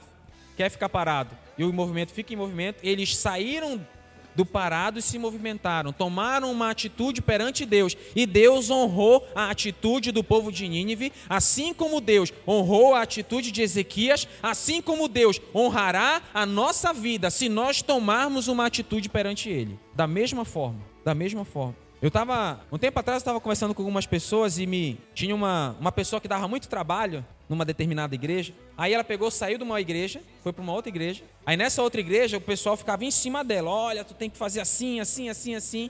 quer 0.56 0.70
ficar 0.70 0.90
parado 0.90 1.38
e 1.58 1.64
o 1.64 1.74
movimento 1.74 2.14
fica 2.14 2.34
em 2.34 2.38
movimento, 2.38 2.80
eles 2.82 3.16
saíram 3.18 3.86
do 4.34 4.46
parado 4.46 5.00
e 5.00 5.02
se 5.02 5.20
movimentaram, 5.20 5.92
tomaram 5.92 6.50
uma 6.50 6.70
atitude 6.70 7.22
perante 7.22 7.66
Deus, 7.66 7.98
e 8.16 8.26
Deus 8.26 8.70
honrou 8.70 9.28
a 9.36 9.50
atitude 9.50 10.14
do 10.14 10.24
povo 10.24 10.52
de 10.52 10.68
Nínive, 10.70 11.12
assim 11.28 11.74
como 11.74 12.00
Deus 12.00 12.32
honrou 12.48 12.96
a 12.96 13.02
atitude 13.02 13.52
de 13.52 13.62
Ezequias, 13.62 14.26
assim 14.42 14.82
como 14.82 15.10
Deus 15.10 15.42
honrará 15.54 16.22
a 16.34 16.46
nossa 16.46 16.94
vida 16.94 17.30
se 17.30 17.50
nós 17.50 17.82
tomarmos 17.82 18.48
uma 18.48 18.66
atitude 18.66 19.10
perante 19.10 19.50
Ele. 19.50 19.78
Da 19.94 20.08
mesma 20.08 20.46
forma, 20.46 20.80
da 21.04 21.14
mesma 21.14 21.44
forma. 21.44 21.76
Eu 22.02 22.08
estava, 22.08 22.62
um 22.72 22.78
tempo 22.78 22.98
atrás, 22.98 23.22
estava 23.22 23.42
conversando 23.42 23.76
com 23.76 23.82
algumas 23.82 24.08
pessoas 24.08 24.58
e 24.58 24.66
me 24.66 24.98
tinha 25.14 25.36
uma, 25.36 25.76
uma 25.82 25.92
pessoa 25.92 26.22
que 26.22 26.30
dava 26.30 26.48
muito 26.48 26.70
trabalho 26.70 27.26
numa 27.50 27.66
determinada 27.66 28.16
igreja. 28.16 28.54
Aí 28.78 28.94
ela 28.94 29.04
pegou, 29.04 29.30
saiu 29.30 29.58
de 29.58 29.66
uma 29.66 29.82
igreja, 29.82 30.22
foi 30.42 30.54
para 30.54 30.64
uma 30.64 30.72
outra 30.72 30.88
igreja. 30.88 31.24
Aí 31.46 31.58
nessa 31.58 31.84
outra 31.84 32.00
igreja 32.00 32.38
o 32.38 32.42
pessoal 32.42 32.78
ficava 32.78 33.04
em 33.04 33.12
cima 33.12 33.44
dela: 33.44 33.70
olha, 33.70 34.06
tu 34.06 34.14
tem 34.14 34.30
que 34.30 34.38
fazer 34.38 34.62
assim, 34.62 35.02
assim, 35.02 35.28
assim, 35.28 35.56
assim. 35.56 35.90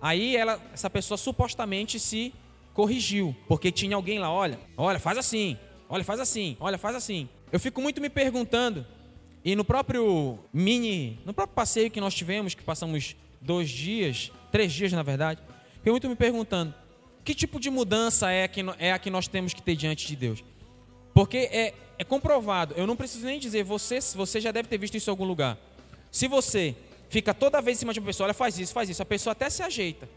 Aí 0.00 0.34
ela, 0.34 0.58
essa 0.72 0.88
pessoa 0.88 1.18
supostamente 1.18 2.00
se 2.00 2.32
corrigiu, 2.72 3.36
porque 3.46 3.70
tinha 3.70 3.96
alguém 3.96 4.18
lá: 4.18 4.32
olha, 4.32 4.58
olha, 4.74 4.98
faz 4.98 5.18
assim, 5.18 5.58
olha, 5.86 6.02
faz 6.02 6.18
assim, 6.18 6.56
olha, 6.58 6.78
faz 6.78 6.96
assim. 6.96 7.28
Eu 7.52 7.60
fico 7.60 7.82
muito 7.82 8.00
me 8.00 8.08
perguntando, 8.08 8.86
e 9.44 9.54
no 9.54 9.66
próprio 9.66 10.38
mini, 10.50 11.20
no 11.26 11.34
próprio 11.34 11.54
passeio 11.54 11.90
que 11.90 12.00
nós 12.00 12.14
tivemos, 12.14 12.54
que 12.54 12.62
passamos 12.62 13.16
dois 13.38 13.68
dias, 13.68 14.32
três 14.50 14.72
dias 14.72 14.92
na 14.92 15.02
verdade, 15.02 15.40
fiquei 15.76 15.92
muito 15.92 16.08
me 16.08 16.16
perguntando: 16.16 16.74
que 17.24 17.34
tipo 17.34 17.60
de 17.60 17.70
mudança 17.70 18.30
é, 18.30 18.46
que, 18.48 18.64
é 18.78 18.92
a 18.92 18.98
que 18.98 19.10
nós 19.10 19.28
temos 19.28 19.54
que 19.54 19.62
ter 19.62 19.76
diante 19.76 20.06
de 20.06 20.16
Deus? 20.16 20.44
Porque 21.14 21.38
é, 21.52 21.74
é 21.98 22.04
comprovado, 22.04 22.74
eu 22.76 22.86
não 22.86 22.96
preciso 22.96 23.26
nem 23.26 23.38
dizer, 23.38 23.62
você, 23.64 23.98
você 24.14 24.40
já 24.40 24.50
deve 24.50 24.68
ter 24.68 24.78
visto 24.78 24.96
isso 24.96 25.10
em 25.10 25.12
algum 25.12 25.24
lugar. 25.24 25.58
Se 26.10 26.26
você 26.26 26.74
fica 27.08 27.34
toda 27.34 27.60
vez 27.60 27.78
em 27.78 27.80
cima 27.80 27.92
de 27.92 28.00
uma 28.00 28.06
pessoa, 28.06 28.26
olha, 28.26 28.34
faz 28.34 28.58
isso, 28.58 28.72
faz 28.72 28.88
isso, 28.88 29.02
a 29.02 29.06
pessoa 29.06 29.32
até 29.32 29.50
se 29.50 29.62
ajeita. 29.62 30.08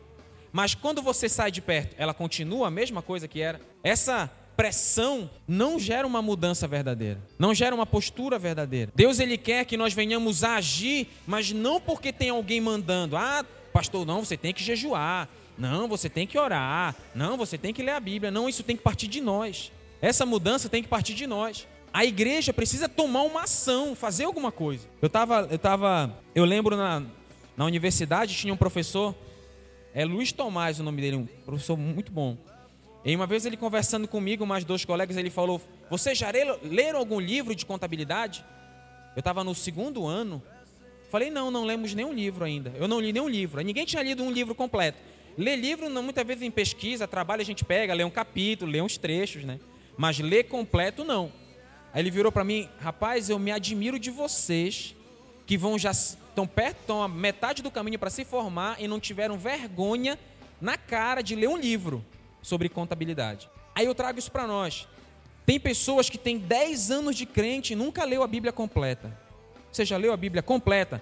Mas 0.52 0.76
quando 0.76 1.02
você 1.02 1.28
sai 1.28 1.52
de 1.52 1.62
perto, 1.62 1.96
ela 1.98 2.14
continua 2.14 2.68
a 2.68 2.72
mesma 2.72 3.02
coisa 3.02 3.28
que 3.28 3.42
era. 3.42 3.60
Essa 3.84 4.30
pressão 4.56 5.30
não 5.48 5.80
gera 5.80 6.06
uma 6.06 6.22
mudança 6.22 6.68
verdadeira, 6.68 7.20
não 7.40 7.56
gera 7.56 7.74
uma 7.74 7.88
postura 7.88 8.38
verdadeira. 8.38 8.92
Deus 8.96 9.20
ele 9.20 9.38
quer 9.38 9.66
que 9.66 9.76
nós 9.76 9.94
venhamos 9.94 10.44
a 10.44 10.58
agir, 10.58 11.08
mas 11.26 11.52
não 11.52 11.82
porque 11.82 12.14
tem 12.14 12.30
alguém 12.30 12.62
mandando. 12.62 13.18
Ah, 13.18 13.44
pastor, 13.74 14.06
não, 14.06 14.24
você 14.24 14.38
tem 14.38 14.54
que 14.54 14.64
jejuar. 14.64 15.28
Não, 15.58 15.88
você 15.88 16.10
tem 16.10 16.26
que 16.26 16.38
orar. 16.38 16.96
Não, 17.14 17.36
você 17.36 17.58
tem 17.58 17.74
que 17.74 17.84
ler 17.84 17.92
a 17.92 18.00
Bíblia. 18.00 18.32
Não, 18.32 18.48
isso 18.48 18.64
tem 18.64 18.78
que 18.78 18.84
partir 18.84 19.08
de 19.08 19.20
nós. 19.20 19.72
Essa 20.02 20.26
mudança 20.26 20.70
tem 20.70 20.82
que 20.82 20.88
partir 20.88 21.14
de 21.14 21.28
nós. 21.28 21.68
A 21.94 22.06
igreja 22.06 22.52
precisa 22.52 22.90
tomar 22.90 23.24
uma 23.24 23.44
ação, 23.44 23.96
fazer 23.96 24.24
alguma 24.24 24.52
coisa. 24.52 24.88
Eu 25.02 25.10
tava, 25.10 25.48
eu 25.52 25.60
tava, 25.60 26.18
eu 26.34 26.44
lembro 26.44 26.76
na, 26.76 27.04
na 27.56 27.66
universidade 27.66 28.36
tinha 28.36 28.54
um 28.54 28.58
professor, 28.58 29.16
é 29.94 30.04
Luiz 30.04 30.32
Tomás 30.32 30.80
o 30.80 30.84
nome 30.84 31.02
dele, 31.02 31.18
um 31.18 31.26
professor 31.46 31.78
muito 31.78 32.12
bom. 32.12 32.36
E 33.06 33.16
uma 33.16 33.28
vez 33.28 33.46
ele 33.46 33.58
conversando 33.58 34.08
comigo, 34.08 34.46
mais 34.46 34.64
dois 34.64 34.84
colegas, 34.86 35.18
ele 35.18 35.30
falou: 35.30 35.62
"Vocês 35.90 36.18
já 36.18 36.32
leram 36.64 36.98
algum 36.98 37.20
livro 37.20 37.54
de 37.54 37.66
contabilidade?" 37.66 38.44
Eu 39.16 39.20
estava 39.20 39.44
no 39.44 39.54
segundo 39.54 40.08
ano. 40.08 40.42
Falei: 41.14 41.30
"Não, 41.30 41.52
não 41.52 41.64
lemos 41.64 41.94
nenhum 41.94 42.12
livro 42.12 42.44
ainda. 42.44 42.74
Eu 42.76 42.88
não 42.88 43.00
li 43.00 43.14
nenhum 43.14 43.30
livro. 43.30 43.62
Ninguém 43.62 43.86
tinha 43.86 44.02
lido 44.02 44.24
um 44.24 44.32
livro 44.32 44.56
completo. 44.56 44.98
Ler 45.38 45.56
livro, 45.56 45.88
muitas 46.02 46.26
vezes 46.26 46.42
em 46.42 46.50
pesquisa, 46.50 47.08
trabalho 47.08 47.40
a 47.44 47.46
gente 47.46 47.64
pega, 47.64 47.94
lê 47.94 48.04
um 48.04 48.10
capítulo, 48.10 48.72
lê 48.72 48.82
uns 48.82 48.98
trechos, 48.98 49.44
né? 49.44 49.60
mas 49.96 50.18
ler 50.18 50.46
completo 50.46 51.04
não. 51.04 51.32
Aí 51.94 52.02
ele 52.02 52.10
virou 52.10 52.32
para 52.32 52.44
mim, 52.44 52.68
rapaz, 52.80 53.30
eu 53.30 53.38
me 53.38 53.52
admiro 53.52 54.00
de 54.00 54.10
vocês 54.10 54.96
que 55.46 55.56
vão 55.56 55.78
já 55.78 55.92
estão 55.92 56.48
perto, 56.48 56.80
estão 56.80 57.04
a 57.04 57.08
metade 57.08 57.62
do 57.62 57.70
caminho 57.70 58.00
para 58.00 58.10
se 58.10 58.26
formar 58.26 58.82
e 58.82 58.88
não 58.88 59.00
tiveram 59.00 59.38
vergonha 59.38 60.18
na 60.60 60.80
cara 60.80 61.22
de 61.22 61.36
ler 61.36 61.48
um 61.48 61.58
livro 61.58 62.04
sobre 62.42 62.70
contabilidade. 62.70 63.48
Aí 63.76 63.86
eu 63.86 63.94
trago 63.94 64.18
isso 64.18 64.32
para 64.32 64.48
nós. 64.48 64.88
Tem 65.46 65.60
pessoas 65.60 66.10
que 66.10 66.18
têm 66.18 66.40
10 66.40 66.90
anos 66.90 67.16
de 67.16 67.28
crente 67.28 67.74
e 67.74 67.76
nunca 67.76 68.04
leu 68.04 68.24
a 68.24 68.28
Bíblia 68.28 68.52
completa. 68.52 69.22
Você 69.74 69.84
já 69.84 69.98
leu 69.98 70.14
a 70.14 70.18
Bíblia 70.18 70.44
completa? 70.44 71.02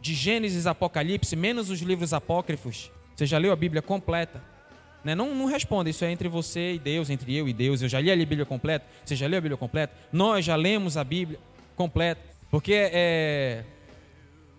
De 0.00 0.12
Gênesis, 0.12 0.66
Apocalipse, 0.66 1.36
menos 1.36 1.70
os 1.70 1.80
livros 1.80 2.12
apócrifos. 2.12 2.90
Você 3.14 3.24
já 3.24 3.38
leu 3.38 3.52
a 3.52 3.56
Bíblia 3.56 3.80
completa? 3.80 4.42
Né? 5.04 5.14
Não, 5.14 5.32
não 5.32 5.46
responda, 5.46 5.88
isso 5.88 6.04
é 6.04 6.10
entre 6.10 6.28
você 6.28 6.72
e 6.72 6.78
Deus, 6.80 7.10
entre 7.10 7.32
eu 7.36 7.48
e 7.48 7.52
Deus. 7.52 7.80
Eu 7.80 7.88
já 7.88 8.00
li 8.00 8.10
a 8.10 8.16
Bíblia 8.16 8.44
completa, 8.44 8.84
você 9.04 9.14
já 9.14 9.28
leu 9.28 9.38
a 9.38 9.40
Bíblia 9.40 9.56
completa? 9.56 9.94
Nós 10.12 10.44
já 10.44 10.56
lemos 10.56 10.96
a 10.96 11.04
Bíblia 11.04 11.38
completa. 11.76 12.20
Porque 12.50 12.74
é, 12.74 13.62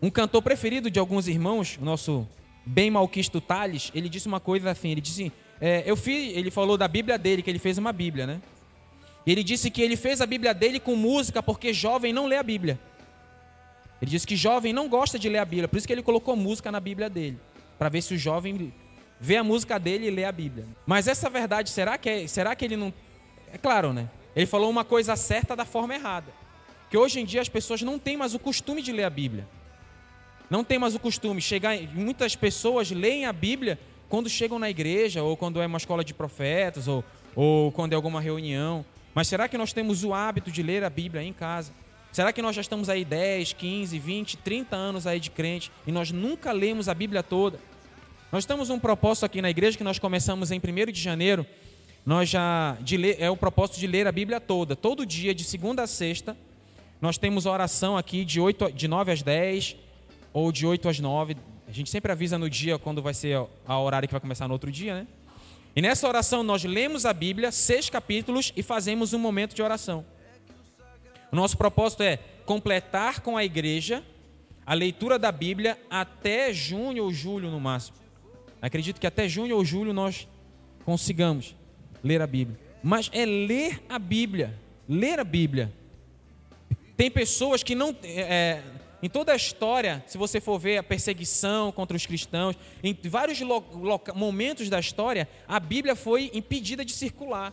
um 0.02 0.10
cantor 0.10 0.42
preferido 0.42 0.90
de 0.90 0.98
alguns 0.98 1.28
irmãos, 1.28 1.78
o 1.82 1.84
nosso 1.84 2.26
bem 2.66 2.90
malquisto 2.90 3.42
Tales, 3.42 3.92
ele 3.94 4.08
disse 4.08 4.26
uma 4.26 4.40
coisa 4.40 4.72
assim, 4.72 4.90
ele 4.92 5.02
disse, 5.02 5.34
é, 5.60 5.84
eu 5.86 5.98
fiz, 5.98 6.36
ele 6.36 6.50
falou 6.50 6.78
da 6.78 6.88
Bíblia 6.88 7.18
dele, 7.18 7.42
que 7.42 7.50
ele 7.50 7.60
fez 7.60 7.78
uma 7.78 7.92
Bíblia, 7.92 8.26
né? 8.26 8.42
Ele 9.28 9.44
disse 9.44 9.70
que 9.70 9.82
ele 9.82 9.98
fez 9.98 10.22
a 10.22 10.26
Bíblia 10.26 10.54
dele 10.54 10.80
com 10.80 10.96
música 10.96 11.44
porque 11.44 11.74
jovem 11.74 12.14
não 12.14 12.26
lê 12.26 12.38
a 12.38 12.44
Bíblia. 12.44 12.80
Ele 14.03 14.12
disse 14.12 14.27
que 14.27 14.36
jovem 14.36 14.74
não 14.74 14.89
gosta 14.89 15.17
de 15.17 15.29
ler 15.29 15.38
a 15.38 15.45
Bíblia, 15.45 15.65
por 15.65 15.77
isso 15.77 15.88
que 15.88 15.93
ele 15.93 16.03
colocou 16.03 16.36
música 16.36 16.69
na 16.69 16.81
Bíblia 16.81 17.10
dele, 17.10 17.39
para 17.79 17.88
ver 17.88 18.01
se 18.01 18.13
o 18.13 18.17
jovem 18.17 18.74
vê 19.17 19.38
a 19.38 19.43
música 19.45 19.79
dele 19.79 20.07
e 20.07 20.12
lê 20.12 20.25
a 20.25 20.31
Bíblia. 20.31 20.67
Mas 20.86 21.07
essa 21.07 21.29
verdade, 21.29 21.69
será 21.69 21.98
que, 21.98 22.10
é, 22.10 22.27
será 22.27 22.53
que 22.53 22.65
ele 22.65 22.75
não. 22.75 22.93
É 23.53 23.57
claro, 23.57 23.93
né? 23.93 24.10
Ele 24.36 24.45
falou 24.45 24.69
uma 24.69 24.83
coisa 24.83 25.15
certa 25.15 25.55
da 25.55 25.63
forma 25.63 25.95
errada. 25.95 26.33
Que 26.89 26.98
hoje 26.98 27.22
em 27.22 27.25
dia 27.25 27.39
as 27.39 27.48
pessoas 27.48 27.81
não 27.81 27.98
têm 27.98 28.17
mais 28.17 28.33
o 28.33 28.39
costume 28.39 28.81
de 28.81 28.91
ler 28.91 29.05
a 29.05 29.10
Bíblia. 29.10 29.48
Não 30.50 30.65
tem 30.65 30.77
mais 30.77 30.93
o 30.93 31.00
costume. 31.00 31.39
Chegar, 31.41 31.74
muitas 31.93 32.36
pessoas 32.36 32.91
leem 32.91 33.25
a 33.25 33.31
Bíblia 33.31 33.79
quando 34.10 34.27
chegam 34.27 34.60
na 34.60 34.69
igreja, 34.69 35.24
ou 35.24 35.38
quando 35.38 35.62
é 35.62 35.65
uma 35.65 35.77
escola 35.77 36.03
de 36.03 36.13
profetas, 36.13 36.89
ou, 36.89 37.05
ou 37.33 37.72
quando 37.72 37.93
é 37.93 37.95
alguma 37.95 38.19
reunião. 38.19 38.83
Mas 39.15 39.29
será 39.29 39.48
que 39.48 39.57
nós 39.57 39.72
temos 39.72 40.03
o 40.03 40.13
hábito 40.13 40.51
de 40.51 40.62
ler 40.62 40.83
a 40.83 40.89
Bíblia 40.89 41.24
em 41.24 41.31
casa? 41.31 41.72
Será 42.13 42.32
que 42.32 42.43
nós 42.43 42.55
já 42.55 42.62
estamos 42.62 42.89
aí 42.89 43.03
10, 43.03 43.53
15, 43.53 43.98
20, 43.98 44.38
30 44.38 44.75
anos 44.75 45.08
aí 45.08 45.20
de 45.20 45.32
crente 45.32 45.72
e 45.88 45.91
nós 45.91 46.12
nunca 46.12 46.51
lemos 46.51 46.88
a 46.88 46.93
Bíblia 46.93 47.24
toda? 47.24 47.60
Nós 48.32 48.46
temos 48.46 48.70
um 48.70 48.77
propósito 48.77 49.25
aqui 49.25 49.41
na 49.41 49.50
igreja 49.50 49.75
que 49.75 49.84
nós 49.84 49.98
começamos 49.98 50.51
em 50.51 50.60
1 50.60 50.91
de 50.91 51.01
janeiro. 51.01 51.43
Nós 52.05 52.29
já 52.29 52.77
ler, 52.88 53.17
é 53.20 53.32
o 53.32 53.36
propósito 53.36 53.79
de 53.79 53.88
ler 53.88 54.05
a 54.05 54.12
Bíblia 54.12 54.39
toda, 54.39 54.75
todo 54.75 55.08
dia, 55.08 55.34
de 55.34 55.43
segunda 55.43 55.82
a 55.82 55.88
sexta. 55.88 56.38
Nós 57.01 57.17
temos 57.17 57.48
oração 57.48 57.98
aqui 57.98 58.24
de, 58.24 58.39
8, 58.39 58.74
de 58.74 58.88
9 58.88 59.12
às 59.12 59.24
10 59.24 59.75
ou 60.32 60.51
de 60.51 60.67
8 60.67 60.88
às 60.88 61.00
9. 61.00 61.36
A 61.67 61.72
gente 61.72 61.89
sempre 61.89 62.12
avisa 62.12 62.38
no 62.38 62.48
dia 62.48 62.77
quando 62.77 63.01
vai 63.01 63.15
ser 63.15 63.43
a 63.65 63.79
horário 63.79 64.08
que 64.08 64.13
vai 64.13 64.22
começar 64.22 64.48
no 64.48 64.53
outro 64.53 64.72
dia, 64.72 65.00
né? 65.00 65.08
E 65.75 65.82
nessa 65.82 66.08
oração 66.08 66.43
nós 66.43 66.63
lemos 66.63 67.08
a 67.08 67.13
Bíblia, 67.13 67.51
seis 67.51 67.89
capítulos, 67.89 68.53
e 68.55 68.62
fazemos 68.62 69.13
um 69.13 69.20
momento 69.20 69.55
de 69.55 69.63
oração. 69.63 70.05
O 71.34 71.36
nosso 71.36 71.58
propósito 71.58 72.04
é 72.04 72.18
completar 72.46 73.22
com 73.22 73.36
a 73.36 73.44
igreja 73.44 74.04
a 74.63 74.75
leitura 74.75 75.18
da 75.18 75.32
Bíblia 75.32 75.80
até 75.90 76.54
junho 76.54 77.06
ou 77.06 77.12
julho 77.12 77.50
no 77.50 77.60
máximo. 77.60 77.98
Acredito 78.62 79.02
que 79.02 79.08
até 79.08 79.28
junho 79.28 79.56
ou 79.56 79.66
julho 79.66 79.94
nós 79.94 80.28
consigamos 80.86 81.56
ler 82.04 82.22
a 82.22 82.28
Bíblia. 82.28 82.60
Mas 82.84 83.10
é 83.12 83.25
ler 83.25 83.82
a 83.90 83.98
Bíblia. 83.98 84.54
Ler 84.88 85.20
a 85.20 85.24
Bíblia. 85.24 85.74
Tem 86.96 87.10
pessoas 87.10 87.63
que 87.63 87.74
não. 87.74 87.96
É, 88.04 88.62
em 89.02 89.10
toda 89.10 89.34
a 89.34 89.36
história, 89.36 90.04
se 90.06 90.20
você 90.20 90.40
for 90.40 90.60
ver 90.60 90.78
a 90.78 90.84
perseguição 90.84 91.72
contra 91.72 91.98
os 91.98 92.06
cristãos, 92.06 92.56
em 92.84 92.96
vários 93.06 93.40
momentos 94.13 94.70
da 94.70 94.80
história, 94.80 95.28
a 95.48 95.60
Bíblia 95.60 95.96
foi 95.96 96.30
impedida 96.32 96.86
de 96.86 96.94
circular. 96.94 97.52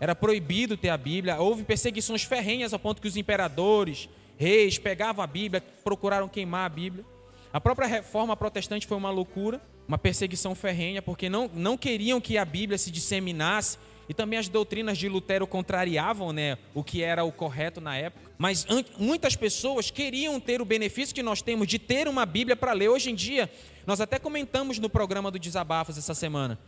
Era 0.00 0.14
proibido 0.14 0.76
ter 0.76 0.90
a 0.90 0.96
Bíblia. 0.96 1.40
Houve 1.40 1.64
perseguições 1.64 2.22
ferrenhas 2.22 2.72
ao 2.72 2.78
ponto 2.78 3.02
que 3.02 3.08
os 3.08 3.16
imperadores, 3.16 4.08
reis, 4.36 4.78
pegavam 4.78 5.22
a 5.22 5.26
Bíblia, 5.26 5.62
procuraram 5.82 6.28
queimar 6.28 6.66
a 6.66 6.68
Bíblia. 6.68 7.04
A 7.52 7.60
própria 7.60 7.86
reforma 7.86 8.36
protestante 8.36 8.86
foi 8.86 8.96
uma 8.96 9.10
loucura 9.10 9.60
uma 9.88 9.96
perseguição 9.96 10.54
ferrenha, 10.54 11.00
porque 11.00 11.30
não, 11.30 11.50
não 11.54 11.78
queriam 11.78 12.20
que 12.20 12.36
a 12.36 12.44
Bíblia 12.44 12.76
se 12.76 12.90
disseminasse, 12.90 13.78
e 14.06 14.14
também 14.14 14.38
as 14.38 14.48
doutrinas 14.48 14.96
de 14.96 15.08
Lutero 15.08 15.46
contrariavam 15.46 16.32
né, 16.32 16.56
o 16.74 16.84
que 16.84 17.02
era 17.02 17.24
o 17.24 17.32
correto 17.32 17.80
na 17.80 17.96
época. 17.96 18.30
Mas 18.38 18.66
muitas 18.98 19.34
pessoas 19.36 19.90
queriam 19.90 20.38
ter 20.40 20.62
o 20.62 20.64
benefício 20.64 21.14
que 21.14 21.22
nós 21.22 21.42
temos 21.42 21.66
de 21.66 21.78
ter 21.78 22.08
uma 22.08 22.24
Bíblia 22.24 22.56
para 22.56 22.72
ler. 22.72 22.88
Hoje 22.88 23.10
em 23.10 23.14
dia, 23.14 23.50
nós 23.86 24.00
até 24.00 24.18
comentamos 24.18 24.78
no 24.78 24.88
programa 24.88 25.30
do 25.30 25.38
Desabafos 25.38 25.98
essa 25.98 26.14
semana. 26.14 26.58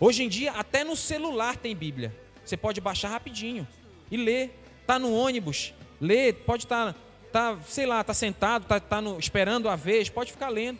Hoje 0.00 0.22
em 0.22 0.28
dia, 0.30 0.52
até 0.52 0.82
no 0.82 0.96
celular 0.96 1.56
tem 1.56 1.76
Bíblia. 1.76 2.14
Você 2.48 2.56
pode 2.56 2.80
baixar 2.80 3.08
rapidinho 3.08 3.68
e 4.10 4.16
ler. 4.16 4.58
Está 4.80 4.98
no 4.98 5.14
ônibus, 5.14 5.74
lê, 6.00 6.32
pode 6.32 6.64
estar, 6.64 6.94
tá, 7.30 7.54
tá, 7.54 7.58
sei 7.68 7.84
lá, 7.84 8.00
está 8.00 8.14
sentado, 8.14 8.62
está 8.62 8.80
tá 8.80 9.02
esperando 9.18 9.68
a 9.68 9.76
vez, 9.76 10.08
pode 10.08 10.32
ficar 10.32 10.48
lendo. 10.48 10.78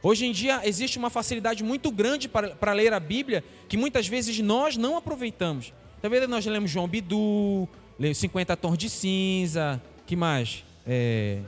Hoje 0.00 0.26
em 0.26 0.32
dia 0.32 0.60
existe 0.62 0.96
uma 0.96 1.10
facilidade 1.10 1.64
muito 1.64 1.90
grande 1.90 2.28
para, 2.28 2.50
para 2.50 2.72
ler 2.72 2.92
a 2.92 3.00
Bíblia 3.00 3.42
que 3.68 3.76
muitas 3.76 4.06
vezes 4.06 4.38
nós 4.38 4.76
não 4.76 4.96
aproveitamos. 4.96 5.72
Talvez 6.00 6.28
nós 6.28 6.46
lemos 6.46 6.70
João 6.70 6.86
Bidu, 6.86 7.68
50 8.14 8.56
Tons 8.56 8.78
de 8.78 8.88
Cinza, 8.88 9.82
que 10.06 10.14
mais? 10.14 10.64
É, 10.86 11.40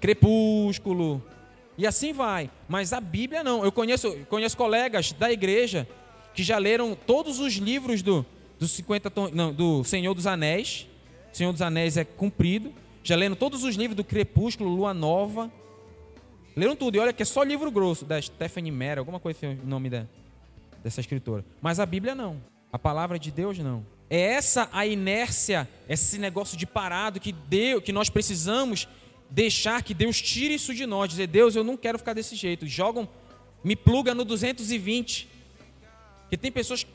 Crepúsculo, 0.00 1.20
e 1.76 1.88
assim 1.88 2.12
vai. 2.12 2.48
Mas 2.68 2.92
a 2.92 3.00
Bíblia 3.00 3.42
não. 3.42 3.64
Eu 3.64 3.72
conheço, 3.72 4.16
conheço 4.28 4.56
colegas 4.56 5.10
da 5.10 5.32
igreja 5.32 5.88
que 6.34 6.42
já 6.42 6.56
leram 6.56 6.96
todos 7.06 7.40
os 7.40 7.54
livros 7.54 8.00
do, 8.00 8.24
do 8.64 8.68
50 8.68 9.10
tons, 9.10 9.30
não, 9.32 9.52
do 9.52 9.84
Senhor 9.84 10.14
dos 10.14 10.26
Anéis. 10.26 10.86
Senhor 11.32 11.52
dos 11.52 11.62
Anéis 11.62 11.96
é 11.96 12.04
cumprido. 12.04 12.72
Já 13.02 13.16
leram 13.16 13.36
todos 13.36 13.62
os 13.62 13.76
livros 13.76 13.96
do 13.96 14.04
Crepúsculo, 14.04 14.70
Lua 14.70 14.94
Nova. 14.94 15.52
Leram 16.56 16.74
tudo. 16.74 16.96
E 16.96 16.98
olha 16.98 17.12
que 17.12 17.22
é 17.22 17.26
só 17.26 17.42
livro 17.42 17.70
grosso, 17.70 18.04
da 18.04 18.20
Stephanie 18.20 18.72
Meyer, 18.72 18.98
alguma 18.98 19.20
coisa 19.20 19.38
assim, 19.38 19.60
o 19.62 19.66
nome 19.66 19.90
da, 19.90 20.06
dessa 20.82 21.00
escritora. 21.00 21.44
Mas 21.60 21.78
a 21.78 21.86
Bíblia 21.86 22.14
não. 22.14 22.40
A 22.72 22.78
palavra 22.78 23.18
de 23.18 23.30
Deus 23.30 23.58
não. 23.58 23.84
É 24.08 24.20
essa 24.20 24.68
a 24.72 24.86
inércia, 24.86 25.68
esse 25.88 26.18
negócio 26.18 26.56
de 26.56 26.66
parado 26.66 27.20
que 27.20 27.32
deu, 27.32 27.82
que 27.82 27.92
nós 27.92 28.08
precisamos 28.08 28.88
deixar 29.30 29.82
que 29.82 29.92
Deus 29.92 30.20
tire 30.22 30.54
isso 30.54 30.74
de 30.74 30.86
nós, 30.86 31.10
dizer, 31.10 31.26
Deus, 31.26 31.56
eu 31.56 31.64
não 31.64 31.76
quero 31.76 31.98
ficar 31.98 32.12
desse 32.12 32.36
jeito. 32.36 32.66
Jogam, 32.66 33.08
me 33.62 33.74
pluga 33.74 34.14
no 34.14 34.24
220. 34.24 35.28
Que 36.30 36.36
tem 36.36 36.50
pessoas 36.50 36.86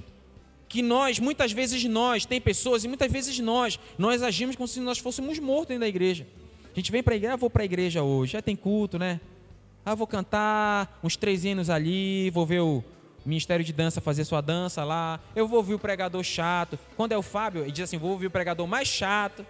que 0.69 0.83
nós, 0.83 1.19
muitas 1.19 1.51
vezes 1.51 1.83
nós, 1.85 2.25
tem 2.25 2.39
pessoas 2.39 2.83
e 2.83 2.87
muitas 2.87 3.11
vezes 3.11 3.39
nós, 3.39 3.79
nós 3.97 4.21
agimos 4.21 4.55
como 4.55 4.67
se 4.67 4.79
nós 4.79 4.99
fôssemos 4.99 5.39
mortos 5.39 5.69
dentro 5.69 5.81
da 5.81 5.87
igreja. 5.87 6.27
A 6.71 6.75
gente 6.75 6.91
vem 6.91 7.01
para 7.01 7.15
a 7.15 7.17
igreja, 7.17 7.33
ah, 7.33 7.37
vou 7.37 7.49
para 7.49 7.63
a 7.63 7.65
igreja 7.65 8.03
hoje, 8.03 8.33
já 8.33 8.41
tem 8.41 8.55
culto, 8.55 8.99
né? 8.99 9.19
Ah, 9.83 9.95
vou 9.95 10.05
cantar 10.05 10.99
uns 11.03 11.17
três 11.17 11.43
hinos 11.43 11.71
ali, 11.71 12.29
vou 12.29 12.45
ver 12.45 12.59
o 12.59 12.83
Ministério 13.25 13.65
de 13.65 13.73
Dança 13.73 13.99
fazer 13.99 14.23
sua 14.23 14.41
dança 14.41 14.83
lá, 14.83 15.19
eu 15.35 15.47
vou 15.47 15.57
ouvir 15.57 15.73
o 15.73 15.79
pregador 15.79 16.23
chato. 16.23 16.77
Quando 16.95 17.11
é 17.11 17.17
o 17.17 17.23
Fábio, 17.23 17.63
ele 17.63 17.71
diz 17.71 17.85
assim, 17.85 17.97
vou 17.97 18.11
ouvir 18.11 18.27
o 18.27 18.31
pregador 18.31 18.67
mais 18.67 18.87
chato 18.87 19.43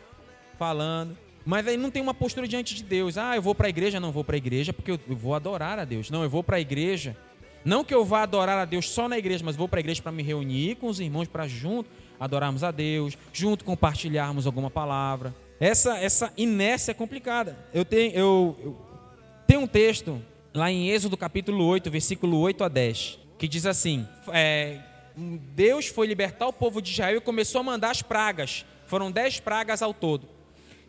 falando. 0.58 1.18
Mas 1.46 1.68
aí 1.68 1.78
não 1.78 1.92
tem 1.92 2.02
uma 2.02 2.14
postura 2.14 2.48
diante 2.48 2.76
de 2.76 2.84
Deus. 2.84 3.18
Ah, 3.18 3.36
eu 3.36 3.42
vou 3.42 3.54
para 3.54 3.68
a 3.68 3.70
igreja, 3.70 4.00
não 4.00 4.12
vou 4.12 4.24
para 4.24 4.36
a 4.36 4.38
igreja 4.38 4.72
porque 4.72 4.92
eu 4.92 5.00
vou 5.10 5.36
adorar 5.36 5.80
a 5.80 5.86
Deus. 5.86 6.10
Não, 6.10 6.24
eu 6.24 6.30
vou 6.30 6.44
para 6.44 6.58
a 6.58 6.60
igreja. 6.60 7.16
Não 7.64 7.84
que 7.84 7.94
eu 7.94 8.06
vá 8.06 8.24
adorar 8.24 8.58
a 8.58 8.66
Deus 8.66 8.90
só 8.90 9.08
na 9.08 9.18
igreja, 9.18 9.44
mas 9.44 9.56
vou 9.56 9.68
para 9.68 9.80
a 9.80 9.82
igreja 9.82 10.02
para 10.02 10.12
me 10.12 10.24
reunir 10.24 10.76
com 10.76 10.88
os 10.88 11.00
irmãos 11.00 11.28
para 11.28 11.48
junto 11.48 11.90
adorarmos 12.20 12.64
a 12.64 12.72
Deus, 12.72 13.18
junto 13.32 13.64
compartilharmos 13.64 14.46
alguma 14.46 14.70
palavra. 14.70 15.34
Essa 15.60 15.98
essa 15.98 16.34
inércia 16.38 16.92
é 16.92 16.94
complicada. 16.94 17.58
Eu 17.74 17.86
tenho 17.86 18.12
eu, 18.14 18.58
eu 18.64 18.78
tenho 19.48 19.62
um 19.62 19.68
texto 19.68 20.22
lá 20.54 20.72
em 20.72 20.90
Êxodo 20.90 21.18
capítulo 21.18 21.66
8, 21.66 21.90
versículo 21.90 22.38
8 22.40 22.64
a 22.64 22.68
10, 22.68 23.20
que 23.38 23.48
diz 23.48 23.66
assim: 23.66 24.08
é, 24.32 24.80
Deus 25.54 25.88
foi 25.88 26.08
libertar 26.08 26.48
o 26.48 26.54
povo 26.54 26.82
de 26.82 26.92
Israel 26.92 27.18
e 27.18 27.22
começou 27.22 27.62
a 27.62 27.64
mandar 27.64 27.92
as 27.92 28.02
pragas. 28.02 28.66
Foram 28.86 29.12
dez 29.12 29.40
pragas 29.40 29.82
ao 29.82 29.94
todo. 29.94 30.28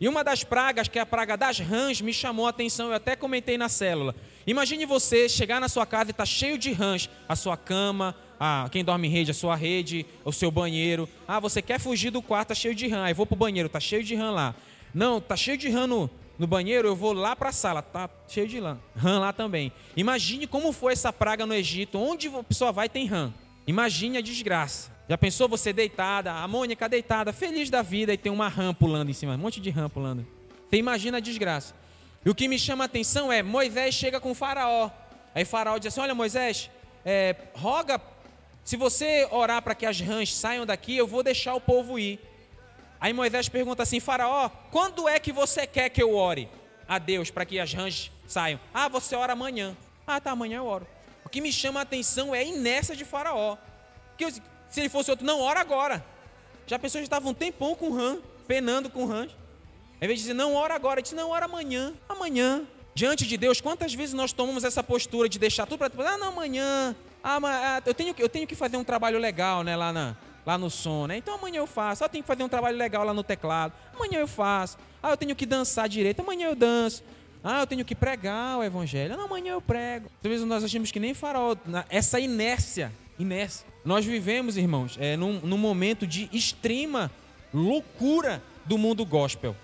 E 0.01 0.07
uma 0.09 0.23
das 0.23 0.43
pragas, 0.43 0.87
que 0.87 0.97
é 0.97 1.01
a 1.03 1.05
praga 1.05 1.37
das 1.37 1.59
rãs, 1.59 2.01
me 2.01 2.11
chamou 2.11 2.47
a 2.47 2.49
atenção, 2.49 2.87
eu 2.87 2.95
até 2.95 3.15
comentei 3.15 3.55
na 3.55 3.69
célula. 3.69 4.15
Imagine 4.47 4.83
você 4.83 5.29
chegar 5.29 5.61
na 5.61 5.69
sua 5.69 5.85
casa 5.85 6.09
e 6.09 6.11
estar 6.11 6.23
tá 6.23 6.25
cheio 6.25 6.57
de 6.57 6.71
rãs, 6.71 7.07
a 7.29 7.35
sua 7.35 7.55
cama, 7.55 8.15
a, 8.39 8.67
quem 8.71 8.83
dorme 8.83 9.07
em 9.07 9.11
rede, 9.11 9.29
a 9.29 9.33
sua 9.35 9.55
rede, 9.55 10.03
o 10.25 10.31
seu 10.31 10.49
banheiro. 10.49 11.07
Ah, 11.27 11.39
você 11.39 11.61
quer 11.61 11.79
fugir 11.79 12.09
do 12.09 12.19
quarto, 12.19 12.51
está 12.51 12.55
cheio 12.55 12.73
de 12.73 12.87
rã. 12.87 13.03
Aí 13.03 13.13
vou 13.13 13.27
para 13.27 13.35
o 13.35 13.37
banheiro, 13.37 13.67
está 13.67 13.79
cheio 13.79 14.03
de 14.03 14.15
rã 14.15 14.31
lá. 14.31 14.55
Não, 14.91 15.19
está 15.19 15.35
cheio 15.35 15.55
de 15.55 15.69
rã 15.69 15.85
no, 15.85 16.09
no 16.35 16.47
banheiro, 16.47 16.87
eu 16.87 16.95
vou 16.95 17.13
lá 17.13 17.35
para 17.35 17.49
a 17.49 17.53
sala, 17.53 17.83
tá 17.83 18.09
cheio 18.27 18.47
de 18.47 18.59
rã, 18.59 18.79
rã 18.97 19.19
lá 19.19 19.31
também. 19.31 19.71
Imagine 19.95 20.47
como 20.47 20.71
foi 20.71 20.93
essa 20.93 21.13
praga 21.13 21.45
no 21.45 21.53
Egito, 21.53 21.99
onde 21.99 22.27
a 22.27 22.43
pessoa 22.43 22.71
vai 22.71 22.89
tem 22.89 23.05
rã. 23.05 23.31
Imagine 23.67 24.17
a 24.17 24.21
desgraça. 24.21 24.90
Já 25.11 25.17
pensou 25.17 25.49
você 25.49 25.73
deitada, 25.73 26.31
a 26.31 26.47
Mônica 26.47 26.87
deitada, 26.87 27.33
feliz 27.33 27.69
da 27.69 27.81
vida, 27.81 28.13
e 28.13 28.17
tem 28.17 28.31
uma 28.31 28.47
rã 28.47 28.73
pulando 28.73 29.09
em 29.09 29.13
cima, 29.13 29.33
um 29.33 29.39
monte 29.39 29.59
de 29.59 29.69
rã 29.69 29.89
pulando. 29.89 30.25
Você 30.69 30.77
imagina 30.77 31.17
a 31.17 31.19
desgraça. 31.19 31.75
E 32.23 32.29
o 32.29 32.33
que 32.33 32.47
me 32.47 32.57
chama 32.57 32.85
a 32.85 32.85
atenção 32.85 33.29
é, 33.29 33.43
Moisés 33.43 33.93
chega 33.93 34.21
com 34.21 34.33
faraó. 34.33 34.89
Aí 35.35 35.43
faraó 35.43 35.77
diz 35.77 35.87
assim, 35.87 35.99
olha 35.99 36.15
Moisés, 36.15 36.71
é, 37.03 37.35
roga, 37.53 37.99
se 38.63 38.77
você 38.77 39.27
orar 39.31 39.61
para 39.61 39.75
que 39.75 39.85
as 39.85 39.99
rãs 39.99 40.33
saiam 40.33 40.65
daqui, 40.65 40.95
eu 40.95 41.05
vou 41.05 41.21
deixar 41.21 41.55
o 41.55 41.59
povo 41.59 41.99
ir. 41.99 42.17
Aí 42.97 43.11
Moisés 43.11 43.49
pergunta 43.49 43.83
assim, 43.83 43.99
faraó, 43.99 44.47
quando 44.71 45.09
é 45.09 45.19
que 45.19 45.33
você 45.33 45.67
quer 45.67 45.89
que 45.89 46.01
eu 46.01 46.15
ore 46.15 46.47
a 46.87 46.97
Deus 46.97 47.29
para 47.29 47.43
que 47.43 47.59
as 47.59 47.73
rãs 47.73 48.09
saiam? 48.25 48.61
Ah, 48.73 48.87
você 48.87 49.13
ora 49.13 49.33
amanhã. 49.33 49.75
Ah, 50.07 50.21
tá, 50.21 50.31
amanhã 50.31 50.59
eu 50.59 50.65
oro. 50.65 50.87
O 51.25 51.27
que 51.27 51.41
me 51.41 51.51
chama 51.51 51.81
a 51.81 51.83
atenção 51.83 52.33
é 52.33 52.39
a 52.39 52.43
inércia 52.45 52.95
de 52.95 53.03
faraó. 53.03 53.57
Que 54.17 54.23
se 54.71 54.79
ele 54.79 54.89
fosse 54.89 55.11
outro, 55.11 55.25
não, 55.25 55.39
ora 55.39 55.59
agora. 55.59 56.03
Já 56.65 56.77
a 56.77 56.79
pessoa 56.79 57.01
já 57.01 57.05
estava 57.05 57.27
um 57.27 57.33
tempão 57.33 57.75
com 57.75 57.91
rã, 57.91 58.17
penando 58.47 58.89
com 58.89 59.05
rã. 59.05 59.27
Ao 59.27 60.05
invés 60.05 60.19
de 60.19 60.23
dizer, 60.23 60.33
não, 60.33 60.55
ora 60.55 60.73
agora, 60.73 60.99
ele 60.99 61.03
disse, 61.03 61.13
não, 61.13 61.29
ora 61.29 61.45
amanhã. 61.45 61.93
Amanhã. 62.09 62.63
Diante 62.95 63.27
de 63.27 63.37
Deus, 63.37 63.61
quantas 63.61 63.93
vezes 63.93 64.13
nós 64.13 64.33
tomamos 64.33 64.63
essa 64.63 64.81
postura 64.81 65.29
de 65.29 65.37
deixar 65.37 65.65
tudo 65.65 65.77
para 65.77 65.89
depois? 65.89 66.07
Ah, 66.07 66.17
não, 66.17 66.29
amanhã. 66.29 66.95
Ah, 67.23 67.39
mas, 67.39 67.55
ah, 67.55 67.81
eu, 67.85 67.93
tenho, 67.93 68.15
eu 68.17 68.29
tenho 68.29 68.47
que 68.47 68.55
fazer 68.55 68.77
um 68.77 68.83
trabalho 68.83 69.19
legal, 69.19 69.63
né, 69.63 69.75
lá, 69.75 69.93
na, 69.93 70.15
lá 70.45 70.57
no 70.57 70.69
som, 70.69 71.05
né? 71.07 71.17
Então 71.17 71.35
amanhã 71.35 71.57
eu 71.57 71.67
faço. 71.67 72.03
Ah, 72.03 72.05
eu 72.05 72.09
tenho 72.09 72.23
que 72.23 72.27
fazer 72.27 72.43
um 72.43 72.49
trabalho 72.49 72.77
legal 72.77 73.03
lá 73.03 73.13
no 73.13 73.23
teclado. 73.23 73.73
Amanhã 73.95 74.19
eu 74.19 74.27
faço. 74.27 74.77
Ah, 75.03 75.11
eu 75.11 75.17
tenho 75.17 75.35
que 75.35 75.45
dançar 75.45 75.87
direito. 75.87 76.21
Amanhã 76.21 76.47
eu 76.47 76.55
danço. 76.55 77.03
Ah, 77.43 77.61
eu 77.61 77.67
tenho 77.67 77.83
que 77.85 77.95
pregar 77.95 78.57
o 78.57 78.63
evangelho. 78.63 79.15
Não, 79.15 79.25
amanhã 79.25 79.53
eu 79.53 79.61
prego. 79.61 80.09
Vezes 80.21 80.45
nós 80.45 80.63
achamos 80.63 80.91
que 80.91 80.99
nem 80.99 81.13
farol. 81.13 81.57
Essa 81.89 82.19
inércia 82.19 82.91
inércia. 83.21 83.65
Nós 83.83 84.05
vivemos, 84.05 84.57
irmãos, 84.57 84.97
é, 84.99 85.15
num, 85.15 85.39
num 85.39 85.57
momento 85.57 86.05
de 86.05 86.29
extrema 86.31 87.11
loucura 87.53 88.41
do 88.65 88.77
mundo 88.77 89.05
gospel. 89.05 89.55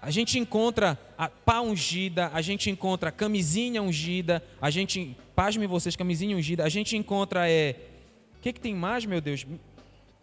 A 0.00 0.10
gente 0.10 0.38
encontra 0.38 0.98
a 1.16 1.28
pá 1.28 1.60
ungida, 1.60 2.30
a 2.34 2.42
gente 2.42 2.68
encontra 2.68 3.12
camisinha 3.12 3.80
ungida, 3.80 4.42
a 4.60 4.68
gente, 4.68 5.16
pasme 5.34 5.66
vocês, 5.66 5.94
camisinha 5.94 6.36
ungida, 6.36 6.64
a 6.64 6.68
gente 6.68 6.96
encontra, 6.96 7.48
é, 7.48 7.76
o 8.36 8.40
que, 8.40 8.52
que 8.52 8.60
tem 8.60 8.74
mais, 8.74 9.06
meu 9.06 9.20
Deus? 9.20 9.46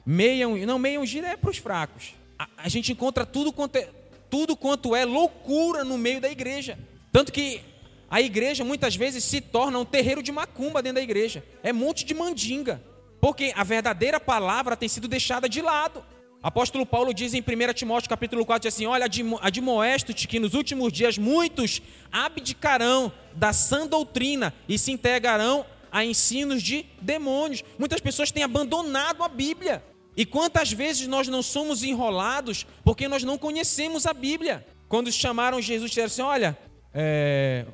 Meia, 0.05 0.47
não, 0.65 0.77
meia 0.77 0.99
ungida 0.99 1.27
é 1.27 1.37
para 1.37 1.49
os 1.49 1.57
fracos. 1.57 2.13
A, 2.37 2.49
a, 2.57 2.69
gente 2.69 2.91
encontra 2.91 3.25
tudo 3.25 3.53
quanto, 3.53 3.77
é, 3.77 3.87
tudo 4.29 4.55
quanto 4.57 4.93
é 4.93 5.05
loucura 5.05 5.85
no 5.85 5.97
meio 5.97 6.19
da 6.19 6.29
igreja. 6.29 6.77
Tanto 7.11 7.31
que 7.31 7.61
a 8.09 8.21
igreja 8.21 8.63
muitas 8.63 8.95
vezes 8.95 9.23
se 9.23 9.39
torna 9.39 9.77
um 9.77 9.85
terreiro 9.85 10.23
de 10.23 10.31
macumba 10.31 10.81
dentro 10.81 10.95
da 10.95 11.03
igreja. 11.03 11.43
É 11.61 11.71
monte 11.71 12.03
de 12.03 12.13
mandinga. 12.13 12.81
Porque 13.21 13.53
a 13.55 13.63
verdadeira 13.63 14.19
palavra 14.19 14.75
tem 14.75 14.89
sido 14.89 15.07
deixada 15.07 15.47
de 15.47 15.61
lado. 15.61 16.03
Apóstolo 16.41 16.85
Paulo 16.85 17.13
diz 17.13 17.33
em 17.33 17.41
1 17.41 17.73
Timóteo 17.73 18.09
capítulo 18.09 18.45
4 18.45 18.67
assim: 18.67 18.85
Olha, 18.85 19.05
admoesto-te 19.41 20.27
que 20.27 20.39
nos 20.39 20.53
últimos 20.53 20.91
dias 20.91 21.17
muitos 21.17 21.81
abdicarão 22.11 23.11
da 23.35 23.51
sã 23.51 23.85
doutrina 23.85 24.53
e 24.67 24.79
se 24.79 24.91
entregarão 24.91 25.65
a 25.91 26.05
ensinos 26.05 26.63
de 26.63 26.85
demônios. 27.01 27.63
Muitas 27.77 27.99
pessoas 27.99 28.31
têm 28.31 28.43
abandonado 28.43 29.21
a 29.23 29.27
Bíblia. 29.27 29.83
E 30.15 30.25
quantas 30.25 30.71
vezes 30.71 31.07
nós 31.07 31.27
não 31.27 31.43
somos 31.43 31.83
enrolados 31.83 32.65
porque 32.83 33.07
nós 33.07 33.23
não 33.23 33.37
conhecemos 33.37 34.05
a 34.05 34.13
Bíblia? 34.13 34.65
Quando 34.87 35.11
chamaram 35.11 35.61
Jesus, 35.61 35.91
disseram 35.91 36.07
assim: 36.07 36.21
Olha, 36.21 36.57
é, 36.93 37.65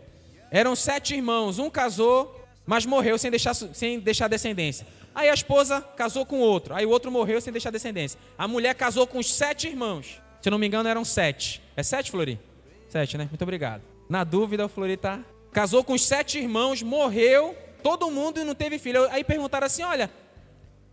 eram 0.60 0.74
sete 0.74 1.14
irmãos, 1.14 1.60
um 1.60 1.70
casou, 1.70 2.34
mas 2.66 2.86
morreu 2.86 3.18
sem 3.18 3.30
deixar, 3.30 3.54
sem 3.54 4.00
deixar 4.00 4.30
descendência. 4.30 4.88
Aí 5.14 5.30
a 5.30 5.34
esposa 5.34 5.82
casou 5.82 6.26
com 6.26 6.40
outro, 6.40 6.74
aí 6.74 6.86
o 6.86 6.90
outro 6.90 7.12
morreu 7.12 7.42
sem 7.42 7.52
deixar 7.52 7.72
descendência. 7.72 8.18
A 8.38 8.48
mulher 8.48 8.74
casou 8.74 9.06
com 9.06 9.20
os 9.20 9.34
sete 9.34 9.68
irmãos. 9.68 10.22
Se 10.42 10.50
não 10.50 10.58
me 10.58 10.66
engano, 10.66 10.88
eram 10.88 11.04
sete. 11.04 11.62
É 11.76 11.84
sete, 11.84 12.10
Flori? 12.10 12.40
Sete, 12.88 13.18
né? 13.18 13.26
Muito 13.30 13.42
obrigado. 13.42 13.82
Na 14.08 14.24
dúvida, 14.24 14.66
o 14.66 14.70
Flori 14.70 14.96
tá. 14.96 15.20
Casou 15.52 15.84
com 15.84 15.92
os 15.92 16.06
sete 16.06 16.38
irmãos, 16.38 16.82
morreu, 16.82 17.54
todo 17.84 18.10
mundo 18.10 18.40
e 18.40 18.46
não 18.46 18.56
teve 18.56 18.80
filho. 18.80 19.10
Aí 19.12 19.26
perguntaram 19.26 19.66
assim: 19.66 19.84
olha, 19.84 20.10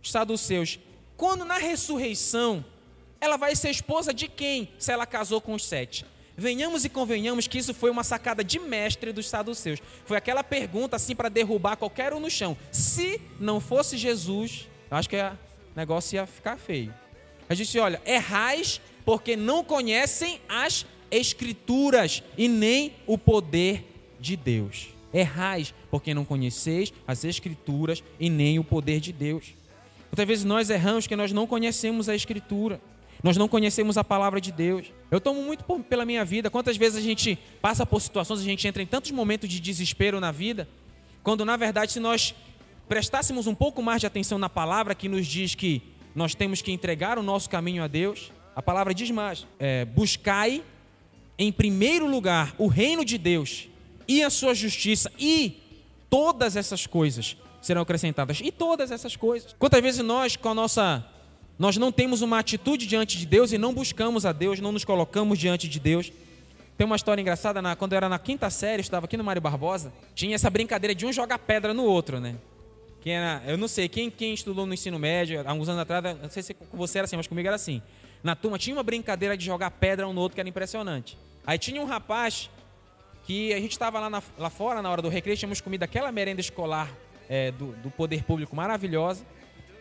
os 0.01 0.11
saduceus, 0.11 0.77
quando 1.15 1.45
na 1.45 1.57
ressurreição 1.57 2.65
ela 3.21 3.37
vai 3.37 3.55
ser 3.55 3.69
esposa 3.69 4.13
de 4.13 4.27
quem 4.27 4.73
se 4.77 4.91
ela 4.91 5.05
casou 5.05 5.39
com 5.39 5.53
os 5.53 5.65
sete? 5.65 6.05
Venhamos 6.35 6.83
e 6.83 6.89
convenhamos 6.89 7.47
que 7.47 7.57
isso 7.57 7.73
foi 7.73 7.91
uma 7.91 8.03
sacada 8.03 8.43
de 8.43 8.59
mestre 8.59 9.11
dos 9.11 9.29
saduceus. 9.29 9.79
Foi 10.05 10.17
aquela 10.17 10.43
pergunta 10.43 10.95
assim 10.95 11.15
para 11.15 11.29
derrubar 11.29 11.75
qualquer 11.75 12.13
um 12.13 12.19
no 12.19 12.29
chão. 12.29 12.57
Se 12.71 13.21
não 13.39 13.59
fosse 13.59 13.97
Jesus, 13.97 14.67
eu 14.89 14.97
acho 14.97 15.09
que 15.09 15.15
o 15.15 15.37
negócio 15.75 16.15
ia 16.15 16.25
ficar 16.25 16.57
feio. 16.57 16.93
A 17.47 17.53
gente 17.53 17.77
olha, 17.77 18.01
errais 18.05 18.81
porque 19.05 19.35
não 19.35 19.63
conhecem 19.63 20.39
as 20.49 20.85
escrituras 21.11 22.23
e 22.37 22.47
nem 22.47 22.95
o 23.05 23.17
poder 23.17 23.85
de 24.19 24.35
Deus. 24.35 24.87
Errais 25.13 25.73
porque 25.91 26.13
não 26.13 26.25
conheceis 26.25 26.91
as 27.07 27.23
escrituras 27.23 28.03
e 28.19 28.29
nem 28.29 28.57
o 28.57 28.63
poder 28.63 28.99
de 28.99 29.13
Deus. 29.13 29.53
Muitas 30.11 30.27
vezes 30.27 30.45
nós 30.45 30.69
erramos 30.69 31.05
porque 31.05 31.15
nós 31.15 31.31
não 31.31 31.45
conhecemos 31.45 32.09
a 32.09 32.15
escritura. 32.15 32.81
Nós 33.21 33.37
não 33.37 33.47
conhecemos 33.47 33.97
a 33.97 34.03
palavra 34.03 34.39
de 34.41 34.51
Deus. 34.51 34.87
Eu 35.11 35.21
tomo 35.21 35.41
muito 35.43 35.63
por, 35.63 35.79
pela 35.81 36.05
minha 36.05 36.25
vida. 36.25 36.49
Quantas 36.49 36.77
vezes 36.77 36.97
a 36.97 37.01
gente 37.01 37.37
passa 37.61 37.85
por 37.85 38.01
situações, 38.01 38.39
a 38.39 38.43
gente 38.43 38.67
entra 38.67 38.81
em 38.81 38.85
tantos 38.85 39.11
momentos 39.11 39.49
de 39.49 39.59
desespero 39.59 40.19
na 40.19 40.31
vida, 40.31 40.67
quando 41.21 41.45
na 41.45 41.55
verdade, 41.55 41.91
se 41.91 41.99
nós 41.99 42.33
prestássemos 42.87 43.47
um 43.47 43.55
pouco 43.55 43.81
mais 43.81 44.01
de 44.01 44.07
atenção 44.07 44.37
na 44.37 44.49
palavra 44.49 44.93
que 44.93 45.07
nos 45.07 45.25
diz 45.25 45.55
que 45.55 45.81
nós 46.13 46.35
temos 46.35 46.61
que 46.61 46.71
entregar 46.71 47.17
o 47.17 47.23
nosso 47.23 47.49
caminho 47.49 47.83
a 47.83 47.87
Deus, 47.87 48.31
a 48.55 48.61
palavra 48.61 48.93
diz 48.93 49.09
mais: 49.11 49.47
é, 49.59 49.85
buscai 49.85 50.63
em 51.37 51.51
primeiro 51.51 52.07
lugar 52.07 52.53
o 52.57 52.67
reino 52.67 53.03
de 53.03 53.17
Deus 53.17 53.67
e 54.07 54.23
a 54.23 54.29
sua 54.29 54.53
justiça, 54.53 55.11
e 55.17 55.61
todas 56.09 56.55
essas 56.55 56.85
coisas 56.85 57.37
serão 57.61 57.81
acrescentadas. 57.81 58.39
E 58.43 58.51
todas 58.51 58.91
essas 58.91 59.15
coisas. 59.15 59.55
Quantas 59.57 59.81
vezes 59.81 60.03
nós, 60.03 60.35
com 60.35 60.49
a 60.49 60.53
nossa. 60.53 61.05
Nós 61.57 61.77
não 61.77 61.91
temos 61.91 62.21
uma 62.21 62.39
atitude 62.39 62.87
diante 62.87 63.17
de 63.17 63.25
Deus 63.25 63.51
e 63.51 63.57
não 63.57 63.73
buscamos 63.73 64.25
a 64.25 64.31
Deus, 64.31 64.59
não 64.59 64.71
nos 64.71 64.83
colocamos 64.83 65.37
diante 65.37 65.67
de 65.67 65.79
Deus. 65.79 66.11
Tem 66.77 66.85
uma 66.85 66.95
história 66.95 67.21
engraçada, 67.21 67.61
na, 67.61 67.75
quando 67.75 67.93
eu 67.93 67.97
era 67.97 68.09
na 68.09 68.17
quinta 68.17 68.49
série, 68.49 68.81
estava 68.81 69.05
aqui 69.05 69.15
no 69.15 69.23
Mário 69.23 69.41
Barbosa, 69.41 69.93
tinha 70.15 70.33
essa 70.33 70.49
brincadeira 70.49 70.95
de 70.95 71.05
um 71.05 71.13
jogar 71.13 71.37
pedra 71.39 71.73
no 71.73 71.83
outro, 71.83 72.19
né? 72.19 72.35
Quem 73.01 73.13
era, 73.13 73.43
eu 73.45 73.57
não 73.57 73.67
sei, 73.67 73.87
quem, 73.87 74.09
quem 74.09 74.33
estudou 74.33 74.65
no 74.65 74.73
ensino 74.73 74.97
médio, 74.97 75.41
há 75.45 75.51
alguns 75.51 75.69
anos 75.69 75.81
atrás, 75.81 76.17
não 76.21 76.29
sei 76.29 76.41
se 76.41 76.55
você 76.73 76.99
era 76.99 77.05
assim, 77.05 77.17
mas 77.17 77.27
comigo 77.27 77.47
era 77.47 77.55
assim. 77.55 77.81
Na 78.23 78.35
turma 78.35 78.57
tinha 78.57 78.75
uma 78.75 78.81
brincadeira 78.81 79.35
de 79.37 79.45
jogar 79.45 79.69
pedra 79.71 80.07
um 80.07 80.13
no 80.13 80.21
outro 80.21 80.35
que 80.35 80.39
era 80.39 80.49
impressionante. 80.49 81.17
Aí 81.45 81.59
tinha 81.59 81.81
um 81.81 81.85
rapaz 81.85 82.49
que 83.25 83.53
a 83.53 83.59
gente 83.59 83.73
estava 83.73 83.99
lá, 83.99 84.23
lá 84.37 84.49
fora 84.49 84.81
na 84.81 84.89
hora 84.89 85.01
do 85.01 85.09
recreio, 85.09 85.37
tínhamos 85.37 85.61
comido 85.61 85.83
aquela 85.83 86.11
merenda 86.11 86.41
escolar 86.41 86.89
é, 87.29 87.51
do, 87.51 87.73
do 87.73 87.91
poder 87.91 88.23
público 88.23 88.55
maravilhosa. 88.55 89.25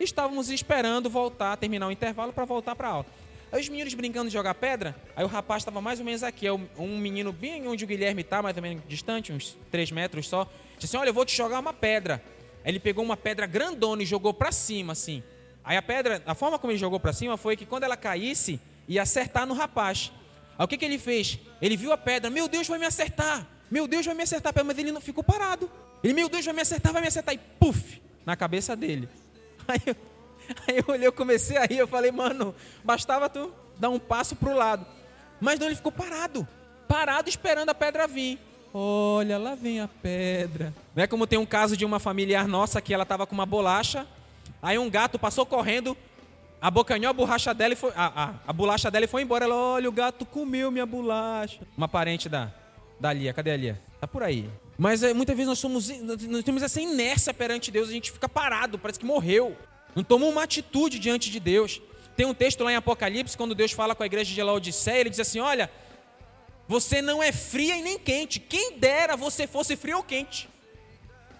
Estávamos 0.02 0.50
esperando 0.50 1.08
voltar, 1.08 1.56
terminar 1.56 1.86
o 1.86 1.92
intervalo 1.92 2.32
para 2.32 2.44
voltar 2.44 2.74
para 2.74 2.88
aula. 2.88 3.06
Aí 3.52 3.60
os 3.60 3.68
meninos 3.68 3.92
brincando 3.94 4.28
de 4.28 4.32
jogar 4.32 4.54
pedra, 4.54 4.96
aí 5.14 5.22
o 5.24 5.28
rapaz 5.28 5.60
estava 5.60 5.80
mais 5.80 5.98
ou 5.98 6.06
menos 6.06 6.22
aqui, 6.22 6.50
um 6.50 6.98
menino 6.98 7.32
bem 7.32 7.68
onde 7.68 7.84
o 7.84 7.86
Guilherme 7.86 8.22
está, 8.22 8.40
mais 8.40 8.56
ou 8.56 8.62
menos 8.62 8.82
distante, 8.88 9.30
uns 9.30 9.58
3 9.70 9.92
metros 9.92 10.26
só. 10.26 10.50
Disse 10.74 10.86
assim, 10.86 10.96
olha, 10.96 11.10
eu 11.10 11.14
vou 11.14 11.24
te 11.24 11.36
jogar 11.36 11.60
uma 11.60 11.72
pedra. 11.72 12.22
Aí 12.64 12.70
ele 12.70 12.80
pegou 12.80 13.04
uma 13.04 13.16
pedra 13.16 13.46
grandona 13.46 14.02
e 14.02 14.06
jogou 14.06 14.32
para 14.32 14.50
cima, 14.50 14.94
assim. 14.94 15.22
Aí 15.62 15.76
a 15.76 15.82
pedra, 15.82 16.22
a 16.26 16.34
forma 16.34 16.58
como 16.58 16.72
ele 16.72 16.78
jogou 16.78 16.98
para 16.98 17.12
cima 17.12 17.36
foi 17.36 17.56
que 17.56 17.66
quando 17.66 17.84
ela 17.84 17.96
caísse, 17.96 18.58
ia 18.88 19.02
acertar 19.02 19.46
no 19.46 19.54
rapaz. 19.54 20.10
Aí 20.58 20.64
o 20.64 20.68
que, 20.68 20.78
que 20.78 20.84
ele 20.84 20.98
fez? 20.98 21.38
Ele 21.60 21.76
viu 21.76 21.92
a 21.92 21.98
pedra, 21.98 22.30
meu 22.30 22.48
Deus, 22.48 22.66
vai 22.66 22.78
me 22.78 22.86
acertar. 22.86 23.46
Meu 23.70 23.86
Deus, 23.86 24.04
vai 24.04 24.14
me 24.14 24.22
acertar. 24.22 24.52
Mas 24.64 24.78
ele 24.78 24.92
não 24.92 25.00
ficou 25.00 25.22
parado. 25.22 25.70
Ele, 26.02 26.12
meu 26.12 26.28
Deus, 26.28 26.44
vai 26.44 26.54
me 26.54 26.62
acertar, 26.62 26.92
vai 26.92 27.02
me 27.02 27.08
acertar. 27.08 27.34
E 27.34 27.38
puf, 27.38 28.00
na 28.24 28.34
cabeça 28.34 28.74
dele. 28.74 29.08
Aí 29.68 29.80
eu, 29.86 29.96
aí 30.66 30.78
eu 30.78 30.84
olhei, 30.88 31.06
eu 31.06 31.12
comecei 31.12 31.56
a 31.56 31.64
rir. 31.64 31.78
Eu 31.78 31.88
falei, 31.88 32.10
mano, 32.10 32.54
bastava 32.84 33.28
tu 33.28 33.52
dar 33.78 33.90
um 33.90 33.98
passo 33.98 34.34
para 34.36 34.52
o 34.52 34.56
lado. 34.56 34.84
Mas 35.40 35.58
não, 35.58 35.66
ele 35.66 35.76
ficou 35.76 35.92
parado. 35.92 36.46
Parado 36.88 37.28
esperando 37.28 37.68
a 37.70 37.74
pedra 37.74 38.06
vir. 38.06 38.38
Olha, 38.74 39.38
lá 39.38 39.54
vem 39.54 39.80
a 39.80 39.88
pedra. 39.88 40.72
Não 40.94 41.02
é 41.04 41.06
como 41.06 41.26
tem 41.26 41.38
um 41.38 41.46
caso 41.46 41.76
de 41.76 41.84
uma 41.84 41.98
familiar 41.98 42.48
nossa 42.48 42.80
que 42.80 42.94
ela 42.94 43.02
estava 43.02 43.26
com 43.26 43.34
uma 43.34 43.44
bolacha, 43.44 44.06
aí 44.62 44.78
um 44.78 44.88
gato 44.88 45.18
passou 45.18 45.44
correndo, 45.44 45.96
abocanhou 46.60 47.10
a 47.10 47.12
borracha 47.12 47.52
dela 47.52 47.74
e 47.74 47.76
foi, 47.76 47.92
a, 47.94 48.24
a, 48.24 48.34
a 48.46 48.52
bolacha 48.52 48.90
dela 48.90 49.04
e 49.04 49.08
foi 49.08 49.22
embora. 49.22 49.44
Ela, 49.44 49.54
olha, 49.54 49.88
o 49.88 49.92
gato 49.92 50.24
comeu 50.24 50.70
minha 50.70 50.86
bolacha. 50.86 51.60
Uma 51.76 51.88
parente 51.88 52.28
da, 52.28 52.50
da 52.98 53.12
Lia, 53.12 53.34
cadê 53.34 53.50
a 53.50 53.56
Lia? 53.56 53.80
Tá 54.00 54.06
por 54.06 54.22
aí. 54.22 54.48
Mas 54.78 55.02
é, 55.02 55.12
muitas 55.12 55.36
vezes 55.36 55.48
nós 55.48 55.58
somos, 55.58 55.88
nós 56.28 56.42
temos 56.42 56.62
essa 56.62 56.80
inércia 56.80 57.32
perante 57.34 57.70
Deus, 57.70 57.88
a 57.88 57.92
gente 57.92 58.10
fica 58.10 58.28
parado, 58.28 58.78
parece 58.78 58.98
que 58.98 59.06
morreu. 59.06 59.56
Não 59.94 60.02
toma 60.02 60.26
uma 60.26 60.42
atitude 60.42 60.98
diante 60.98 61.30
de 61.30 61.38
Deus. 61.38 61.80
Tem 62.16 62.26
um 62.26 62.34
texto 62.34 62.64
lá 62.64 62.72
em 62.72 62.76
Apocalipse, 62.76 63.36
quando 63.36 63.54
Deus 63.54 63.72
fala 63.72 63.94
com 63.94 64.02
a 64.02 64.06
igreja 64.06 64.34
de 64.34 64.42
Laodiceia, 64.42 65.00
ele 65.00 65.10
diz 65.10 65.20
assim: 65.20 65.40
Olha, 65.40 65.70
você 66.66 67.02
não 67.02 67.22
é 67.22 67.32
fria 67.32 67.76
e 67.76 67.82
nem 67.82 67.98
quente. 67.98 68.40
Quem 68.40 68.78
dera 68.78 69.16
você 69.16 69.46
fosse 69.46 69.76
frio 69.76 69.98
ou 69.98 70.02
quente. 70.02 70.48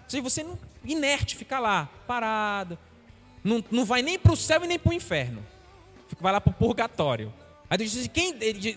Se 0.07 0.19
você 0.21 0.43
não, 0.43 0.59
inerte, 0.85 1.35
fica 1.35 1.59
lá, 1.59 1.89
parado. 2.05 2.77
Não, 3.43 3.63
não 3.71 3.85
vai 3.85 4.01
nem 4.01 4.17
para 4.17 4.31
o 4.31 4.37
céu 4.37 4.63
e 4.63 4.67
nem 4.67 4.79
para 4.79 4.91
o 4.91 4.93
inferno. 4.93 5.45
Vai 6.19 6.31
lá 6.31 6.39
para 6.39 6.51
o 6.51 6.53
purgatório. 6.53 7.33
Aí 7.69 7.77
diz, 7.77 7.97
assim, 7.97 8.09
quem, 8.09 8.35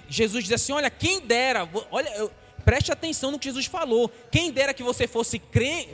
Jesus 0.09 0.45
diz 0.45 0.53
assim: 0.53 0.73
olha, 0.73 0.89
quem 0.91 1.21
dera, 1.21 1.69
olha, 1.91 2.31
preste 2.67 2.91
atenção 2.91 3.31
no 3.31 3.39
que 3.39 3.47
Jesus 3.47 3.67
falou. 3.67 4.11
Quem 4.31 4.51
dera 4.51 4.75
que 4.75 4.83
você 4.83 5.07
fosse 5.07 5.39
cre, 5.39 5.89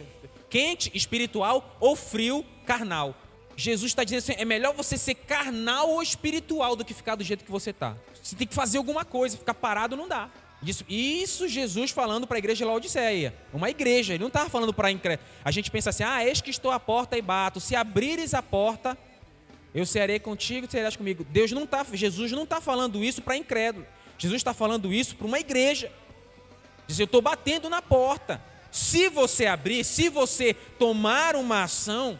quente, 0.49 0.91
espiritual 0.95 1.77
ou 1.79 1.95
frio, 1.95 2.45
carnal. 2.67 3.15
Jesus 3.55 3.93
está 3.93 4.03
dizendo 4.03 4.21
assim: 4.21 4.35
é 4.39 4.45
melhor 4.45 4.75
você 4.75 4.97
ser 4.97 5.15
carnal 5.15 5.91
ou 5.91 6.03
espiritual 6.03 6.75
do 6.75 6.85
que 6.85 6.95
ficar 6.95 7.15
do 7.15 7.23
jeito 7.23 7.45
que 7.45 7.51
você 7.51 7.71
está. 7.71 7.95
Você 8.23 8.35
tem 8.35 8.47
que 8.47 8.55
fazer 8.55 8.79
alguma 8.79 9.05
coisa, 9.05 9.37
ficar 9.37 9.53
parado 9.53 9.97
não 9.97 10.09
dá. 10.09 10.31
Isso, 10.63 10.85
isso 10.89 11.47
Jesus 11.47 11.91
falando 11.91 12.27
para 12.27 12.37
a 12.37 12.39
igreja 12.39 12.59
de 12.59 12.65
Laodiceia. 12.65 13.35
Uma 13.53 13.69
igreja, 13.69 14.15
ele 14.15 14.21
não 14.21 14.29
estava 14.29 14.49
falando 14.49 14.73
para 14.73 14.91
incrédulo. 14.91 15.29
A 15.45 15.51
gente 15.51 15.71
pensa 15.71 15.91
assim: 15.91 16.05
ah, 16.05 16.25
eis 16.25 16.41
que 16.41 16.51
estou 16.51 16.71
à 16.71 16.81
porta 16.81 17.19
e 17.19 17.23
bato. 17.23 17.61
Se 17.61 17.77
abrires 17.77 18.33
a 18.33 18.43
porta, 18.43 18.97
eu 19.75 19.85
serei 19.85 20.19
contigo, 20.19 20.71
serás 20.71 20.97
comigo. 20.97 21.23
Deus 21.25 21.53
não 21.53 21.67
tá, 21.67 21.85
Jesus 21.93 22.33
não 22.33 22.45
está 22.45 22.63
falando 22.63 23.05
isso 23.05 23.21
para 23.21 23.37
incrédulo. 23.37 23.87
Jesus 24.17 24.41
está 24.41 24.55
falando 24.55 24.91
isso 24.91 25.17
para 25.17 25.27
uma 25.27 25.39
igreja. 25.39 25.93
Diz: 26.93 27.01
eu 27.01 27.05
estou 27.05 27.23
batendo 27.23 27.69
na 27.69 27.83
porta. 27.83 28.41
Se 28.71 29.09
você 29.09 29.47
abrir, 29.47 29.85
se 29.85 30.09
você 30.09 30.55
tomar 30.55 31.37
uma 31.37 31.65
ação, 31.65 32.19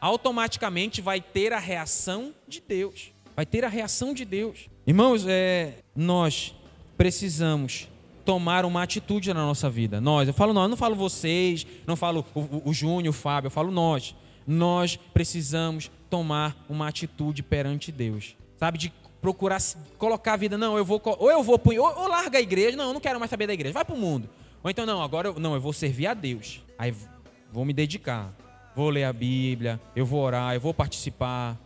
automaticamente 0.00 1.00
vai 1.00 1.20
ter 1.20 1.52
a 1.52 1.58
reação 1.58 2.34
de 2.46 2.60
Deus. 2.60 3.12
Vai 3.34 3.46
ter 3.46 3.64
a 3.64 3.68
reação 3.68 4.12
de 4.12 4.24
Deus. 4.24 4.68
Irmãos, 4.86 5.24
é, 5.26 5.78
nós 5.96 6.54
precisamos 6.98 7.88
tomar 8.24 8.64
uma 8.64 8.82
atitude 8.82 9.32
na 9.32 9.40
nossa 9.40 9.70
vida. 9.70 10.00
Nós, 10.00 10.28
eu 10.28 10.34
falo 10.34 10.52
nós, 10.52 10.68
não 10.68 10.76
falo 10.76 10.94
vocês, 10.94 11.66
não 11.86 11.96
falo 11.96 12.24
o, 12.34 12.40
o, 12.40 12.62
o 12.70 12.74
Júnior, 12.74 13.14
o 13.14 13.16
Fábio, 13.16 13.46
eu 13.46 13.50
falo 13.50 13.70
nós. 13.70 14.14
Nós 14.46 14.96
precisamos 14.96 15.90
tomar 16.10 16.56
uma 16.68 16.88
atitude 16.88 17.42
perante 17.42 17.90
Deus. 17.90 18.36
Sabe, 18.58 18.78
de 18.78 18.92
procurar 19.22 19.62
colocar 19.96 20.32
a 20.32 20.36
vida, 20.36 20.58
não, 20.58 20.76
eu 20.76 20.84
vou, 20.84 21.00
ou 21.04 21.30
eu 21.30 21.42
vou, 21.44 21.58
ou, 21.64 22.00
ou 22.00 22.08
larga 22.08 22.38
a 22.38 22.40
igreja, 22.40 22.76
não, 22.76 22.88
eu 22.88 22.92
não 22.92 23.00
quero 23.00 23.20
mais 23.20 23.30
saber 23.30 23.46
da 23.46 23.54
igreja, 23.54 23.72
vai 23.72 23.84
para 23.84 23.94
o 23.94 23.98
mundo. 23.98 24.28
Ou 24.62 24.70
então, 24.70 24.84
não, 24.84 25.00
agora 25.00 25.28
eu, 25.28 25.38
não, 25.38 25.54
eu 25.54 25.60
vou 25.60 25.72
servir 25.72 26.08
a 26.08 26.14
Deus. 26.14 26.60
Aí 26.76 26.92
vou 27.52 27.64
me 27.64 27.72
dedicar, 27.72 28.34
vou 28.74 28.90
ler 28.90 29.04
a 29.04 29.12
Bíblia, 29.12 29.80
eu 29.94 30.04
vou 30.04 30.20
orar, 30.20 30.54
eu 30.54 30.60
vou 30.60 30.74
participar 30.74 31.56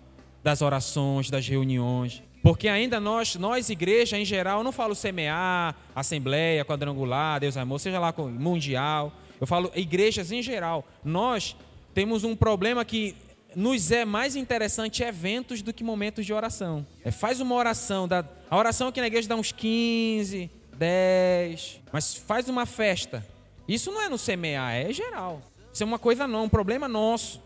das 0.44 0.60
orações, 0.60 1.30
das 1.30 1.48
reuniões. 1.48 2.22
Porque 2.42 2.68
ainda 2.68 3.00
nós, 3.00 3.34
nós 3.36 3.70
igreja 3.70 4.18
em 4.18 4.24
geral, 4.24 4.58
eu 4.58 4.64
não 4.64 4.70
falo 4.70 4.94
semear, 4.94 5.74
assembleia, 5.94 6.64
quadrangular, 6.64 7.40
Deus 7.40 7.56
amor, 7.56 7.80
seja 7.80 7.98
lá 7.98 8.14
mundial. 8.38 9.12
Eu 9.40 9.46
falo 9.46 9.72
igrejas 9.74 10.30
em 10.30 10.42
geral. 10.42 10.84
Nós 11.02 11.56
temos 11.92 12.22
um 12.22 12.36
problema 12.36 12.84
que 12.84 13.16
nos 13.54 13.90
é 13.90 14.04
mais 14.04 14.36
interessante 14.36 15.02
eventos 15.02 15.62
do 15.62 15.72
que 15.72 15.84
momentos 15.84 16.26
de 16.26 16.32
oração. 16.32 16.86
É, 17.04 17.10
faz 17.10 17.40
uma 17.40 17.54
oração, 17.54 18.06
dá, 18.06 18.24
a 18.50 18.56
oração 18.56 18.88
aqui 18.88 19.00
na 19.00 19.06
igreja 19.06 19.28
dá 19.28 19.36
uns 19.36 19.52
15, 19.52 20.50
10, 20.76 21.80
mas 21.92 22.14
faz 22.14 22.48
uma 22.48 22.66
festa. 22.66 23.26
Isso 23.66 23.90
não 23.90 24.02
é 24.02 24.08
no 24.08 24.18
semear, 24.18 24.74
é 24.74 24.92
geral. 24.92 25.42
Isso 25.72 25.82
é 25.82 25.86
uma 25.86 25.98
coisa 25.98 26.26
não, 26.26 26.44
um 26.44 26.48
problema 26.48 26.86
nosso. 26.86 27.42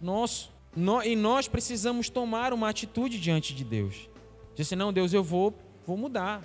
Nosso. 0.00 0.52
No, 0.76 1.02
e 1.02 1.14
nós 1.16 1.48
precisamos 1.48 2.08
tomar 2.08 2.52
uma 2.52 2.68
atitude 2.68 3.18
diante 3.18 3.54
de 3.54 3.64
Deus. 3.64 4.08
Disse: 4.54 4.76
Não, 4.76 4.92
Deus, 4.92 5.12
eu 5.12 5.22
vou, 5.22 5.54
vou 5.86 5.96
mudar. 5.96 6.42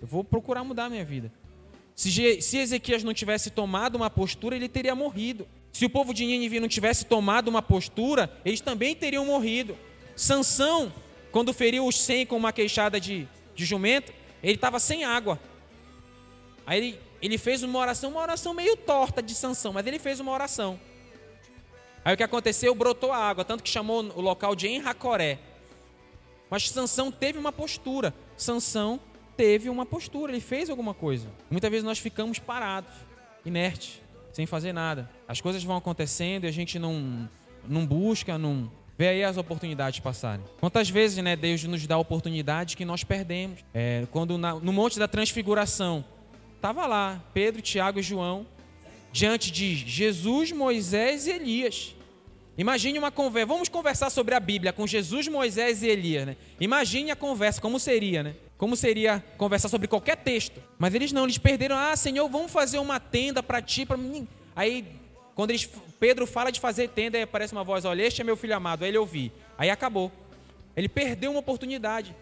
Eu 0.00 0.06
vou 0.06 0.24
procurar 0.24 0.64
mudar 0.64 0.86
a 0.86 0.90
minha 0.90 1.04
vida. 1.04 1.32
Se, 1.94 2.42
se 2.42 2.58
Ezequias 2.58 3.02
não 3.02 3.14
tivesse 3.14 3.50
tomado 3.50 3.96
uma 3.96 4.10
postura, 4.10 4.56
ele 4.56 4.68
teria 4.68 4.94
morrido. 4.94 5.46
Se 5.72 5.84
o 5.84 5.90
povo 5.90 6.14
de 6.14 6.24
Nínive 6.24 6.60
não 6.60 6.68
tivesse 6.68 7.04
tomado 7.04 7.48
uma 7.48 7.60
postura, 7.60 8.30
eles 8.44 8.60
também 8.60 8.94
teriam 8.94 9.26
morrido. 9.26 9.76
Sansão, 10.14 10.92
quando 11.30 11.52
feriu 11.52 11.86
os 11.86 12.00
cem 12.00 12.24
com 12.24 12.36
uma 12.36 12.52
queixada 12.52 12.98
de, 12.98 13.28
de 13.54 13.64
jumento, 13.64 14.12
ele 14.42 14.54
estava 14.54 14.78
sem 14.78 15.04
água. 15.04 15.38
Aí 16.66 16.78
ele, 16.78 17.00
ele 17.20 17.38
fez 17.38 17.62
uma 17.62 17.78
oração, 17.78 18.10
uma 18.10 18.20
oração 18.20 18.54
meio 18.54 18.76
torta 18.76 19.22
de 19.22 19.34
Sansão, 19.34 19.72
mas 19.72 19.86
ele 19.86 19.98
fez 19.98 20.18
uma 20.18 20.32
oração. 20.32 20.80
Aí 22.04 22.14
o 22.14 22.16
que 22.16 22.22
aconteceu? 22.22 22.74
Brotou 22.74 23.12
a 23.12 23.18
água, 23.18 23.44
tanto 23.44 23.62
que 23.62 23.68
chamou 23.68 24.02
o 24.02 24.20
local 24.20 24.54
de 24.54 24.68
Enracoré. 24.68 25.38
Mas 26.48 26.70
Sansão 26.70 27.10
teve 27.10 27.38
uma 27.38 27.52
postura. 27.52 28.14
Sansão 28.36 29.00
teve 29.36 29.68
uma 29.68 29.84
postura, 29.84 30.32
ele 30.32 30.40
fez 30.40 30.70
alguma 30.70 30.94
coisa. 30.94 31.28
Muitas 31.50 31.70
vezes 31.70 31.84
nós 31.84 31.98
ficamos 31.98 32.38
parados, 32.38 32.92
inertes, 33.44 34.00
sem 34.36 34.44
fazer 34.44 34.74
nada. 34.74 35.08
As 35.26 35.40
coisas 35.40 35.64
vão 35.64 35.78
acontecendo 35.78 36.44
e 36.44 36.46
a 36.46 36.52
gente 36.52 36.78
não, 36.78 37.26
não 37.66 37.86
busca, 37.86 38.36
não 38.36 38.70
vê 38.98 39.08
aí 39.08 39.24
as 39.24 39.38
oportunidades 39.38 39.98
passarem. 40.00 40.44
Quantas 40.60 40.90
vezes, 40.90 41.24
né, 41.24 41.34
Deus 41.34 41.64
nos 41.64 41.86
dá 41.86 41.96
oportunidades 41.96 42.74
que 42.74 42.84
nós 42.84 43.02
perdemos? 43.02 43.64
É, 43.72 44.06
quando 44.10 44.36
na, 44.36 44.54
no 44.56 44.74
Monte 44.74 44.98
da 44.98 45.08
Transfiguração, 45.08 46.04
estava 46.54 46.86
lá 46.86 47.24
Pedro, 47.32 47.62
Tiago 47.62 47.98
e 47.98 48.02
João 48.02 48.46
diante 49.10 49.50
de 49.50 49.74
Jesus, 49.74 50.52
Moisés 50.52 51.26
e 51.26 51.30
Elias. 51.30 51.94
Imagine 52.58 52.98
uma 52.98 53.10
conversa. 53.10 53.46
Vamos 53.46 53.70
conversar 53.70 54.10
sobre 54.10 54.34
a 54.34 54.40
Bíblia 54.40 54.70
com 54.70 54.86
Jesus, 54.86 55.28
Moisés 55.28 55.82
e 55.82 55.86
Elias, 55.86 56.26
né? 56.26 56.36
Imagine 56.60 57.10
a 57.10 57.16
conversa, 57.16 57.58
como 57.58 57.80
seria, 57.80 58.22
né? 58.22 58.34
Como 58.56 58.76
seria 58.76 59.22
conversar 59.36 59.68
sobre 59.68 59.86
qualquer 59.86 60.16
texto. 60.16 60.62
Mas 60.78 60.94
eles 60.94 61.12
não, 61.12 61.24
eles 61.24 61.38
perderam. 61.38 61.76
Ah, 61.76 61.94
Senhor, 61.94 62.28
vamos 62.28 62.50
fazer 62.50 62.78
uma 62.78 62.98
tenda 62.98 63.42
para 63.42 63.60
ti, 63.60 63.84
para 63.84 63.96
mim. 63.96 64.26
Aí 64.54 64.84
Quando 65.34 65.50
eles, 65.50 65.68
Pedro 66.00 66.26
fala 66.26 66.50
de 66.50 66.58
fazer 66.58 66.88
tenda, 66.88 67.22
aparece 67.22 67.52
uma 67.52 67.62
voz: 67.62 67.84
Olha, 67.84 68.02
este 68.02 68.22
é 68.22 68.24
meu 68.24 68.36
filho 68.36 68.56
amado. 68.56 68.82
Aí 68.82 68.90
ele 68.90 68.98
ouvi. 68.98 69.30
Aí 69.58 69.68
acabou. 69.68 70.10
Ele 70.74 70.88
perdeu 70.88 71.30
uma 71.30 71.40
oportunidade. 71.40 72.14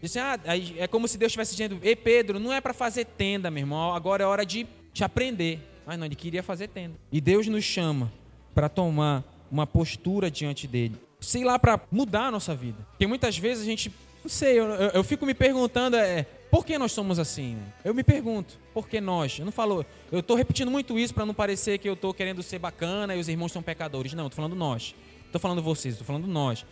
Disse, 0.00 0.18
ah, 0.18 0.38
é 0.76 0.86
como 0.86 1.08
se 1.08 1.18
Deus 1.18 1.30
estivesse 1.30 1.52
dizendo: 1.52 1.78
Ei, 1.82 1.96
Pedro, 1.96 2.38
não 2.38 2.52
é 2.52 2.60
para 2.60 2.74
fazer 2.74 3.04
tenda, 3.04 3.50
meu 3.50 3.62
irmão. 3.62 3.94
Agora 3.94 4.22
é 4.22 4.26
hora 4.26 4.44
de 4.44 4.66
te 4.92 5.02
aprender. 5.02 5.58
Mas 5.86 5.98
não, 5.98 6.04
ele 6.04 6.14
queria 6.14 6.42
fazer 6.42 6.68
tenda. 6.68 6.94
E 7.10 7.20
Deus 7.20 7.46
nos 7.46 7.64
chama 7.64 8.12
para 8.54 8.68
tomar 8.68 9.24
uma 9.50 9.66
postura 9.66 10.30
diante 10.30 10.66
dele. 10.66 10.96
Sei 11.20 11.44
lá, 11.44 11.58
para 11.58 11.80
mudar 11.90 12.26
a 12.26 12.30
nossa 12.30 12.54
vida. 12.54 12.78
Porque 12.90 13.06
muitas 13.06 13.36
vezes 13.36 13.64
a 13.64 13.66
gente, 13.66 13.92
não 14.22 14.30
sei, 14.30 14.58
eu, 14.58 14.64
eu, 14.66 14.90
eu 14.90 15.04
fico 15.04 15.26
me 15.26 15.34
perguntando, 15.34 15.96
é, 15.96 16.24
por 16.50 16.64
que 16.64 16.78
nós 16.78 16.92
somos 16.92 17.18
assim? 17.18 17.58
Eu 17.84 17.92
me 17.94 18.02
pergunto, 18.02 18.58
por 18.72 18.88
que 18.88 19.00
nós? 19.00 19.38
Eu 19.38 19.44
não 19.44 19.52
falo, 19.52 19.84
eu 20.10 20.20
estou 20.20 20.36
repetindo 20.36 20.70
muito 20.70 20.98
isso 20.98 21.12
para 21.12 21.26
não 21.26 21.34
parecer 21.34 21.78
que 21.78 21.88
eu 21.88 21.94
estou 21.94 22.14
querendo 22.14 22.42
ser 22.42 22.58
bacana 22.58 23.14
e 23.14 23.18
os 23.18 23.28
irmãos 23.28 23.52
são 23.52 23.62
pecadores. 23.62 24.14
Não, 24.14 24.26
estou 24.26 24.36
falando 24.36 24.56
nós. 24.56 24.94
Estou 25.26 25.40
falando 25.40 25.62
vocês, 25.62 25.94
estou 25.94 26.06
falando 26.06 26.26
nós. 26.26 26.64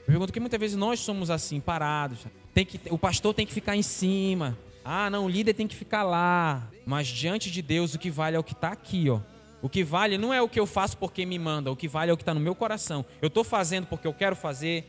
Eu 0.00 0.06
pergunto 0.06 0.32
que 0.32 0.40
muitas 0.40 0.60
vezes 0.60 0.76
nós 0.76 1.00
somos 1.00 1.30
assim, 1.30 1.60
parados. 1.60 2.26
Tem 2.52 2.64
que, 2.64 2.80
o 2.90 2.98
pastor 2.98 3.32
tem 3.34 3.46
que 3.46 3.52
ficar 3.54 3.74
em 3.74 3.82
cima. 3.82 4.56
Ah, 4.84 5.10
não, 5.10 5.24
o 5.24 5.28
líder 5.28 5.54
tem 5.54 5.66
que 5.66 5.74
ficar 5.74 6.02
lá. 6.02 6.68
Mas 6.84 7.08
diante 7.08 7.50
de 7.50 7.62
Deus, 7.62 7.94
o 7.94 7.98
que 7.98 8.10
vale 8.10 8.36
é 8.36 8.38
o 8.38 8.44
que 8.44 8.52
está 8.52 8.68
aqui, 8.68 9.08
ó. 9.10 9.20
O 9.62 9.68
que 9.68 9.82
vale 9.82 10.18
não 10.18 10.32
é 10.32 10.40
o 10.40 10.48
que 10.48 10.60
eu 10.60 10.66
faço 10.66 10.96
porque 10.96 11.26
me 11.26 11.38
manda, 11.38 11.70
o 11.70 11.76
que 11.76 11.88
vale 11.88 12.10
é 12.10 12.14
o 12.14 12.16
que 12.16 12.22
está 12.22 12.34
no 12.34 12.40
meu 12.40 12.54
coração. 12.54 13.04
Eu 13.20 13.28
estou 13.28 13.42
fazendo 13.42 13.86
porque 13.86 14.06
eu 14.06 14.14
quero 14.14 14.36
fazer, 14.36 14.84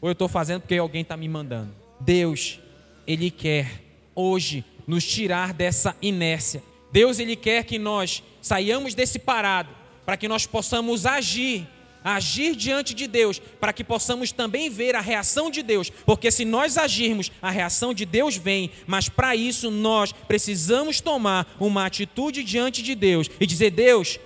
ou 0.00 0.08
eu 0.08 0.12
estou 0.12 0.28
fazendo 0.28 0.62
porque 0.62 0.76
alguém 0.76 1.02
está 1.02 1.16
me 1.16 1.28
mandando. 1.28 1.74
Deus 2.00 2.60
ele 3.06 3.30
quer 3.30 3.82
hoje 4.14 4.64
nos 4.86 5.04
tirar 5.04 5.52
dessa 5.52 5.96
inércia. 6.00 6.62
Deus, 6.92 7.18
Ele 7.18 7.36
quer 7.36 7.64
que 7.64 7.78
nós 7.78 8.22
saiamos 8.40 8.94
desse 8.94 9.18
parado, 9.18 9.70
para 10.04 10.16
que 10.16 10.28
nós 10.28 10.46
possamos 10.46 11.06
agir, 11.06 11.66
agir 12.04 12.54
diante 12.54 12.92
de 12.92 13.06
Deus, 13.06 13.38
para 13.38 13.72
que 13.72 13.82
possamos 13.82 14.30
também 14.30 14.68
ver 14.68 14.94
a 14.94 15.00
reação 15.00 15.50
de 15.50 15.62
Deus, 15.62 15.88
porque 15.88 16.30
se 16.30 16.44
nós 16.44 16.76
agirmos, 16.76 17.32
a 17.40 17.50
reação 17.50 17.94
de 17.94 18.04
Deus 18.04 18.36
vem, 18.36 18.70
mas 18.86 19.08
para 19.08 19.34
isso 19.34 19.70
nós 19.70 20.12
precisamos 20.12 21.00
tomar 21.00 21.56
uma 21.58 21.86
atitude 21.86 22.44
diante 22.44 22.82
de 22.82 22.94
Deus 22.94 23.30
e 23.40 23.46
dizer: 23.46 23.70
Deus, 23.70 24.20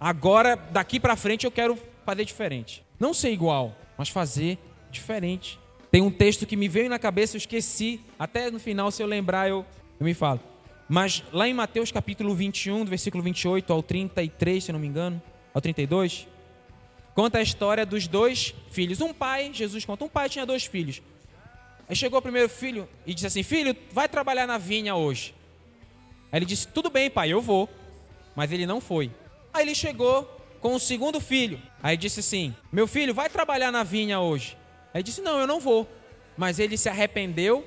agora 0.00 0.56
daqui 0.56 0.98
para 0.98 1.14
frente 1.14 1.44
eu 1.44 1.50
quero 1.50 1.78
fazer 2.06 2.24
diferente. 2.24 2.82
Não 2.98 3.12
ser 3.12 3.30
igual, 3.30 3.76
mas 3.98 4.08
fazer 4.08 4.58
diferente. 4.90 5.58
Tem 5.90 6.00
um 6.00 6.10
texto 6.10 6.46
que 6.46 6.56
me 6.56 6.68
veio 6.68 6.88
na 6.88 6.98
cabeça, 6.98 7.36
eu 7.36 7.38
esqueci. 7.38 8.00
Até 8.18 8.50
no 8.50 8.58
final, 8.58 8.90
se 8.90 9.02
eu 9.02 9.06
lembrar, 9.06 9.48
eu, 9.48 9.66
eu 10.00 10.06
me 10.06 10.14
falo. 10.14 10.40
Mas 10.88 11.22
lá 11.32 11.46
em 11.46 11.54
Mateus 11.54 11.92
capítulo 11.92 12.34
21, 12.34 12.84
do 12.84 12.90
versículo 12.90 13.22
28 13.22 13.72
ao 13.72 13.82
33, 13.82 14.64
se 14.64 14.72
não 14.72 14.80
me 14.80 14.86
engano, 14.86 15.20
ao 15.52 15.60
32, 15.60 16.26
conta 17.14 17.38
a 17.38 17.42
história 17.42 17.84
dos 17.84 18.06
dois 18.06 18.54
filhos. 18.70 19.00
Um 19.00 19.12
pai, 19.12 19.50
Jesus 19.52 19.84
conta, 19.84 20.04
um 20.04 20.08
pai 20.08 20.28
tinha 20.28 20.46
dois 20.46 20.64
filhos. 20.64 21.02
Aí 21.88 21.96
chegou 21.96 22.18
o 22.18 22.22
primeiro 22.22 22.48
filho 22.48 22.88
e 23.06 23.12
disse 23.14 23.26
assim: 23.26 23.42
Filho, 23.42 23.76
vai 23.90 24.08
trabalhar 24.08 24.46
na 24.46 24.58
vinha 24.58 24.94
hoje. 24.94 25.34
Aí 26.30 26.38
ele 26.38 26.46
disse: 26.46 26.66
Tudo 26.68 26.90
bem, 26.90 27.10
pai, 27.10 27.32
eu 27.32 27.40
vou. 27.40 27.68
Mas 28.34 28.50
ele 28.50 28.66
não 28.66 28.80
foi. 28.80 29.10
Aí 29.52 29.62
ele 29.64 29.74
chegou 29.74 30.24
com 30.60 30.74
o 30.74 30.80
segundo 30.80 31.20
filho. 31.20 31.60
Aí 31.82 31.96
disse 31.96 32.20
assim: 32.20 32.54
Meu 32.72 32.86
filho, 32.86 33.12
vai 33.12 33.28
trabalhar 33.28 33.70
na 33.70 33.82
vinha 33.82 34.20
hoje. 34.20 34.56
Aí 34.94 35.02
disse: 35.02 35.20
Não, 35.20 35.38
eu 35.38 35.46
não 35.46 35.60
vou. 35.60 35.86
Mas 36.36 36.58
ele 36.58 36.78
se 36.78 36.88
arrependeu 36.88 37.66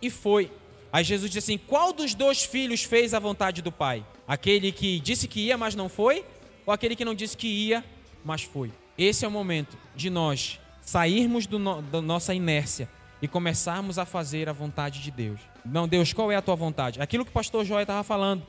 e 0.00 0.08
foi. 0.08 0.50
Aí 0.92 1.04
Jesus 1.04 1.30
disse 1.30 1.52
assim: 1.52 1.58
Qual 1.58 1.92
dos 1.92 2.14
dois 2.14 2.44
filhos 2.44 2.84
fez 2.84 3.12
a 3.12 3.18
vontade 3.18 3.60
do 3.60 3.70
Pai? 3.70 4.04
Aquele 4.26 4.72
que 4.72 5.00
disse 5.00 5.28
que 5.28 5.40
ia, 5.40 5.58
mas 5.58 5.74
não 5.74 5.88
foi? 5.88 6.24
Ou 6.64 6.72
aquele 6.72 6.96
que 6.96 7.04
não 7.04 7.14
disse 7.14 7.36
que 7.36 7.46
ia, 7.46 7.84
mas 8.24 8.42
foi? 8.42 8.72
Esse 8.96 9.24
é 9.24 9.28
o 9.28 9.30
momento 9.30 9.76
de 9.94 10.10
nós 10.10 10.58
sairmos 10.80 11.46
no, 11.46 11.82
da 11.82 12.00
nossa 12.00 12.34
inércia 12.34 12.88
e 13.20 13.28
começarmos 13.28 13.98
a 13.98 14.04
fazer 14.04 14.48
a 14.48 14.52
vontade 14.52 15.02
de 15.02 15.10
Deus. 15.10 15.40
Não, 15.64 15.86
Deus, 15.86 16.12
qual 16.12 16.32
é 16.32 16.36
a 16.36 16.42
tua 16.42 16.56
vontade? 16.56 17.00
Aquilo 17.00 17.24
que 17.24 17.30
o 17.30 17.34
pastor 17.34 17.64
Joia 17.64 17.82
estava 17.82 18.02
falando 18.02 18.46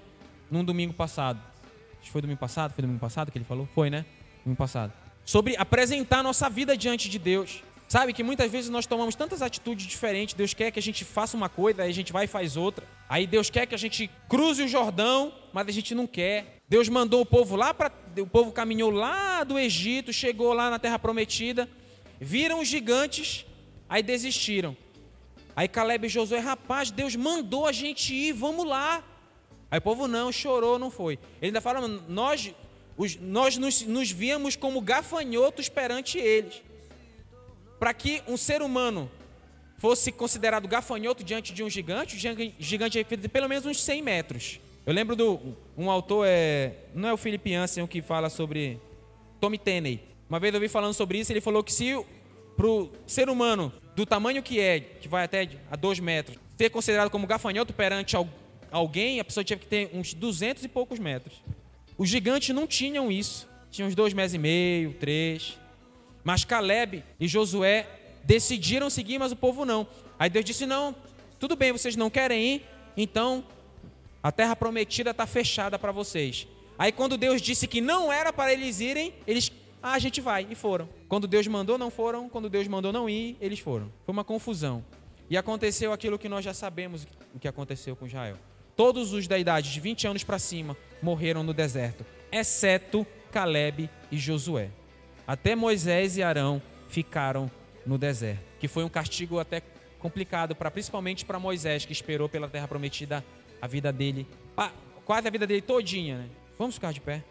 num 0.49 0.63
domingo 0.63 0.93
passado. 0.93 1.39
Foi 2.03 2.21
domingo 2.21 2.39
passado? 2.39 2.73
Foi 2.73 2.81
domingo 2.81 2.99
passado 2.99 3.31
que 3.31 3.37
ele 3.37 3.45
falou? 3.45 3.67
Foi, 3.73 3.89
né? 3.89 4.05
Domingo 4.43 4.57
passado. 4.57 4.93
Sobre 5.25 5.55
apresentar 5.57 6.23
nossa 6.23 6.49
vida 6.49 6.75
diante 6.75 7.09
de 7.09 7.19
Deus. 7.19 7.63
Sabe 7.87 8.13
que 8.13 8.23
muitas 8.23 8.51
vezes 8.51 8.69
nós 8.69 8.85
tomamos 8.85 9.15
tantas 9.15 9.41
atitudes 9.41 9.85
diferentes. 9.85 10.35
Deus 10.35 10.53
quer 10.53 10.71
que 10.71 10.79
a 10.79 10.81
gente 10.81 11.03
faça 11.03 11.35
uma 11.35 11.49
coisa, 11.49 11.83
aí 11.83 11.89
a 11.89 11.93
gente 11.93 12.13
vai 12.13 12.25
e 12.25 12.27
faz 12.27 12.55
outra. 12.55 12.85
Aí 13.09 13.25
Deus 13.25 13.49
quer 13.49 13.65
que 13.65 13.73
a 13.73 13.77
gente 13.79 14.09
cruze 14.29 14.63
o 14.63 14.67
Jordão, 14.67 15.33
mas 15.51 15.67
a 15.67 15.71
gente 15.71 15.95
não 15.95 16.05
quer. 16.05 16.61
Deus 16.69 16.87
mandou 16.87 17.21
o 17.21 17.25
povo 17.25 17.55
lá 17.55 17.73
para. 17.73 17.91
O 18.21 18.27
povo 18.27 18.51
caminhou 18.51 18.89
lá 18.89 19.43
do 19.43 19.57
Egito, 19.57 20.11
chegou 20.11 20.53
lá 20.53 20.69
na 20.69 20.79
terra 20.79 20.99
prometida, 20.99 21.69
viram 22.19 22.59
os 22.59 22.67
gigantes, 22.67 23.45
aí 23.87 24.03
desistiram. 24.03 24.75
Aí 25.55 25.67
Caleb 25.67 26.05
e 26.05 26.09
Josué, 26.09 26.39
rapaz, 26.39 26.91
Deus 26.91 27.15
mandou 27.15 27.65
a 27.65 27.71
gente 27.71 28.13
ir, 28.13 28.31
vamos 28.31 28.65
lá. 28.65 29.03
Aí 29.69 29.79
o 29.79 29.81
povo 29.81 30.07
não, 30.07 30.31
chorou, 30.31 30.79
não 30.79 30.89
foi. 30.89 31.13
Ele 31.41 31.47
ainda 31.47 31.61
fala, 31.61 31.87
nós, 31.87 32.53
os, 32.97 33.15
nós 33.17 33.57
nos, 33.57 33.81
nos 33.81 34.11
víamos 34.11 34.55
como 34.55 34.81
gafanhotos 34.81 35.69
perante 35.69 36.17
eles 36.17 36.61
para 37.79 37.93
que 37.93 38.21
um 38.27 38.35
ser 38.35 38.61
humano 38.61 39.09
fosse 39.77 40.11
considerado 40.11 40.67
gafanhoto 40.67 41.23
diante 41.23 41.53
de 41.53 41.63
um 41.63 41.69
gigante, 41.69 42.15
o 42.15 42.53
gigante 42.59 42.99
é 42.99 43.03
pelo 43.03 43.47
menos 43.47 43.65
uns 43.65 43.81
100 43.81 44.01
metros. 44.01 44.59
Eu 44.85 44.93
lembro 44.93 45.15
do 45.15 45.39
um 45.77 45.89
autor, 45.89 46.25
é, 46.27 46.73
não 46.95 47.09
é 47.09 47.13
o 47.13 47.17
Philip 47.17 47.49
Jansen 47.49 47.85
que 47.85 48.01
fala 48.01 48.29
sobre 48.29 48.79
Tommy 49.39 49.57
Tenney. 49.57 50.01
Uma 50.29 50.39
vez 50.39 50.53
eu 50.53 50.59
vi 50.59 50.67
falando 50.67 50.93
sobre 50.93 51.19
isso, 51.19 51.31
ele 51.31 51.41
falou 51.41 51.63
que 51.63 51.71
se 51.71 51.93
para 52.55 52.67
o 52.67 52.91
ser 53.07 53.29
humano 53.29 53.71
do 53.95 54.05
tamanho 54.05 54.43
que 54.43 54.59
é, 54.59 54.79
que 54.79 55.07
vai 55.07 55.23
até 55.23 55.49
a 55.71 55.75
2 55.75 55.99
metros, 55.99 56.37
ser 56.57 56.69
considerado 56.69 57.09
como 57.09 57.25
gafanhoto 57.25 57.73
perante 57.73 58.15
alguém, 58.71 59.19
a 59.19 59.23
pessoa 59.23 59.43
tinha 59.43 59.57
que 59.57 59.65
ter 59.65 59.89
uns 59.93 60.13
200 60.13 60.63
e 60.65 60.67
poucos 60.67 60.99
metros. 60.99 61.41
Os 61.97 62.09
gigantes 62.09 62.55
não 62.55 62.65
tinham 62.65 63.11
isso. 63.11 63.47
Tinham 63.71 63.87
uns 63.87 63.95
dois 63.95 64.13
metros 64.13 64.33
e 64.33 64.37
meio, 64.37 64.93
três. 64.93 65.57
Mas 66.23 66.43
Caleb 66.43 67.03
e 67.19 67.27
Josué 67.27 67.87
decidiram 68.23 68.89
seguir, 68.89 69.19
mas 69.19 69.31
o 69.31 69.35
povo 69.35 69.65
não. 69.65 69.87
Aí 70.17 70.29
Deus 70.29 70.45
disse: 70.45 70.65
Não, 70.65 70.95
tudo 71.39 71.55
bem, 71.55 71.71
vocês 71.71 71.95
não 71.95 72.09
querem 72.09 72.55
ir, 72.55 72.65
então 72.97 73.43
a 74.21 74.31
terra 74.31 74.55
prometida 74.55 75.11
está 75.11 75.25
fechada 75.25 75.79
para 75.79 75.91
vocês. 75.91 76.47
Aí 76.77 76.91
quando 76.91 77.17
Deus 77.17 77.41
disse 77.41 77.67
que 77.67 77.81
não 77.81 78.11
era 78.11 78.31
para 78.31 78.53
eles 78.53 78.79
irem, 78.79 79.13
eles, 79.25 79.51
ah, 79.81 79.93
a 79.93 79.99
gente 79.99 80.21
vai, 80.21 80.47
e 80.49 80.55
foram. 80.55 80.89
Quando 81.07 81.27
Deus 81.27 81.47
mandou, 81.47 81.77
não 81.77 81.89
foram. 81.89 82.29
Quando 82.29 82.49
Deus 82.49 82.67
mandou 82.67 82.91
não 82.91 83.09
ir, 83.09 83.37
eles 83.39 83.59
foram. 83.59 83.91
Foi 84.05 84.13
uma 84.13 84.23
confusão. 84.23 84.83
E 85.29 85.37
aconteceu 85.37 85.93
aquilo 85.93 86.17
que 86.17 86.27
nós 86.27 86.43
já 86.43 86.53
sabemos 86.53 87.07
o 87.33 87.39
que 87.39 87.47
aconteceu 87.47 87.95
com 87.95 88.07
Israel. 88.07 88.37
Todos 88.75 89.13
os 89.13 89.27
da 89.27 89.37
idade 89.37 89.71
de 89.71 89.79
20 89.79 90.07
anos 90.07 90.23
para 90.23 90.39
cima 90.39 90.75
morreram 91.01 91.43
no 91.43 91.53
deserto, 91.53 92.05
exceto 92.31 93.05
Caleb 93.31 93.89
e 94.11 94.17
Josué. 94.17 94.69
Até 95.27 95.55
Moisés 95.55 96.17
e 96.17 96.23
Arão 96.23 96.61
ficaram 96.87 97.51
no 97.85 97.97
deserto, 97.97 98.41
que 98.59 98.67
foi 98.67 98.83
um 98.83 98.89
castigo 98.89 99.37
até 99.37 99.61
complicado 99.99 100.55
para 100.55 100.71
principalmente 100.71 101.25
para 101.25 101.37
Moisés 101.37 101.85
que 101.85 101.91
esperou 101.91 102.29
pela 102.29 102.47
terra 102.47 102.67
prometida 102.67 103.23
a 103.61 103.67
vida 103.67 103.91
dele, 103.91 104.27
quase 105.05 105.27
a 105.27 105.31
vida 105.31 105.47
dele 105.47 105.61
todinha, 105.61 106.19
né? 106.19 106.25
Vamos 106.57 106.75
ficar 106.75 106.93
de 106.93 107.01
pé. 107.01 107.23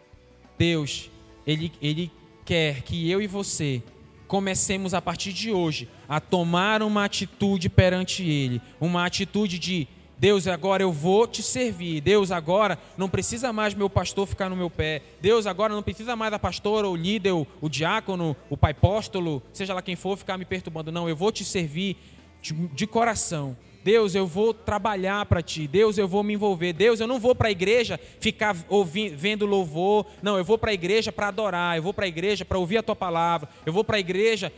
Deus, 0.57 1.09
ele 1.45 1.71
ele 1.81 2.11
quer 2.43 2.81
que 2.81 3.09
eu 3.09 3.21
e 3.21 3.27
você 3.27 3.81
comecemos 4.27 4.93
a 4.93 5.01
partir 5.01 5.33
de 5.33 5.51
hoje 5.51 5.89
a 6.07 6.19
tomar 6.19 6.83
uma 6.83 7.03
atitude 7.03 7.69
perante 7.69 8.23
ele, 8.23 8.61
uma 8.79 9.05
atitude 9.05 9.57
de 9.57 9.87
Deus, 10.19 10.47
agora 10.47 10.83
eu 10.83 10.91
vou 10.91 11.25
te 11.25 11.41
servir. 11.41 12.01
Deus, 12.01 12.29
agora 12.29 12.77
não 12.97 13.07
precisa 13.07 13.53
mais 13.53 13.73
meu 13.73 13.89
pastor 13.89 14.27
ficar 14.27 14.49
no 14.49 14.55
meu 14.55 14.69
pé. 14.69 15.01
Deus, 15.21 15.47
agora 15.47 15.73
não 15.73 15.81
precisa 15.81 16.13
mais 16.13 16.33
a 16.33 16.37
pastora, 16.37 16.89
o 16.89 16.95
líder, 16.95 17.31
o, 17.31 17.47
o 17.61 17.69
diácono, 17.69 18.35
o 18.49 18.57
pai 18.57 18.71
apóstolo, 18.71 19.41
seja 19.53 19.73
lá 19.73 19.81
quem 19.81 19.95
for, 19.95 20.17
ficar 20.17 20.37
me 20.37 20.43
perturbando. 20.43 20.91
Não, 20.91 21.07
eu 21.07 21.15
vou 21.15 21.31
te 21.31 21.45
servir 21.45 21.95
de, 22.41 22.53
de 22.53 22.85
coração. 22.85 23.55
Deus, 23.83 24.15
eu 24.15 24.27
vou 24.27 24.53
trabalhar 24.53 25.25
para 25.25 25.41
ti. 25.41 25.67
Deus, 25.67 25.97
eu 25.97 26.07
vou 26.07 26.23
me 26.23 26.33
envolver. 26.33 26.73
Deus, 26.73 26.99
eu 26.99 27.07
não 27.07 27.19
vou 27.19 27.33
para 27.33 27.47
a 27.47 27.51
igreja 27.51 27.99
ficar 28.19 28.55
ouvindo, 28.67 29.17
vendo 29.17 29.45
louvor. 29.45 30.05
Não, 30.21 30.37
eu 30.37 30.43
vou 30.43 30.57
para 30.57 30.71
a 30.71 30.73
igreja 30.73 31.11
para 31.11 31.27
adorar. 31.27 31.77
Eu 31.77 31.83
vou 31.83 31.93
para 31.93 32.05
a 32.05 32.07
igreja 32.07 32.43
para 32.43 32.57
ouvir 32.57 32.77
a 32.77 32.83
tua 32.83 32.95
palavra. 32.95 33.49
Eu 33.65 33.73
vou 33.73 33.83
para 33.83 33.97
a 33.97 33.99
igreja 33.99 34.51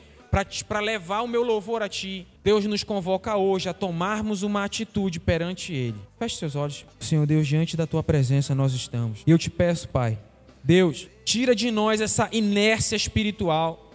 para 0.67 0.79
levar 0.79 1.21
o 1.21 1.27
meu 1.27 1.43
louvor 1.43 1.83
a 1.83 1.89
Ti. 1.89 2.25
Deus 2.43 2.65
nos 2.65 2.83
convoca 2.83 3.35
hoje 3.35 3.67
a 3.67 3.73
tomarmos 3.73 4.43
uma 4.43 4.63
atitude 4.63 5.19
perante 5.19 5.73
Ele. 5.73 5.97
Feche 6.17 6.37
seus 6.37 6.55
olhos. 6.55 6.85
Senhor 6.99 7.25
Deus, 7.27 7.45
diante 7.45 7.75
da 7.75 7.85
Tua 7.85 8.01
presença 8.01 8.55
nós 8.55 8.73
estamos. 8.73 9.19
E 9.27 9.31
eu 9.31 9.37
te 9.37 9.49
peço, 9.49 9.89
Pai, 9.89 10.17
Deus, 10.63 11.07
tira 11.25 11.53
de 11.53 11.69
nós 11.69 11.99
essa 11.99 12.29
inércia 12.31 12.95
espiritual. 12.95 13.90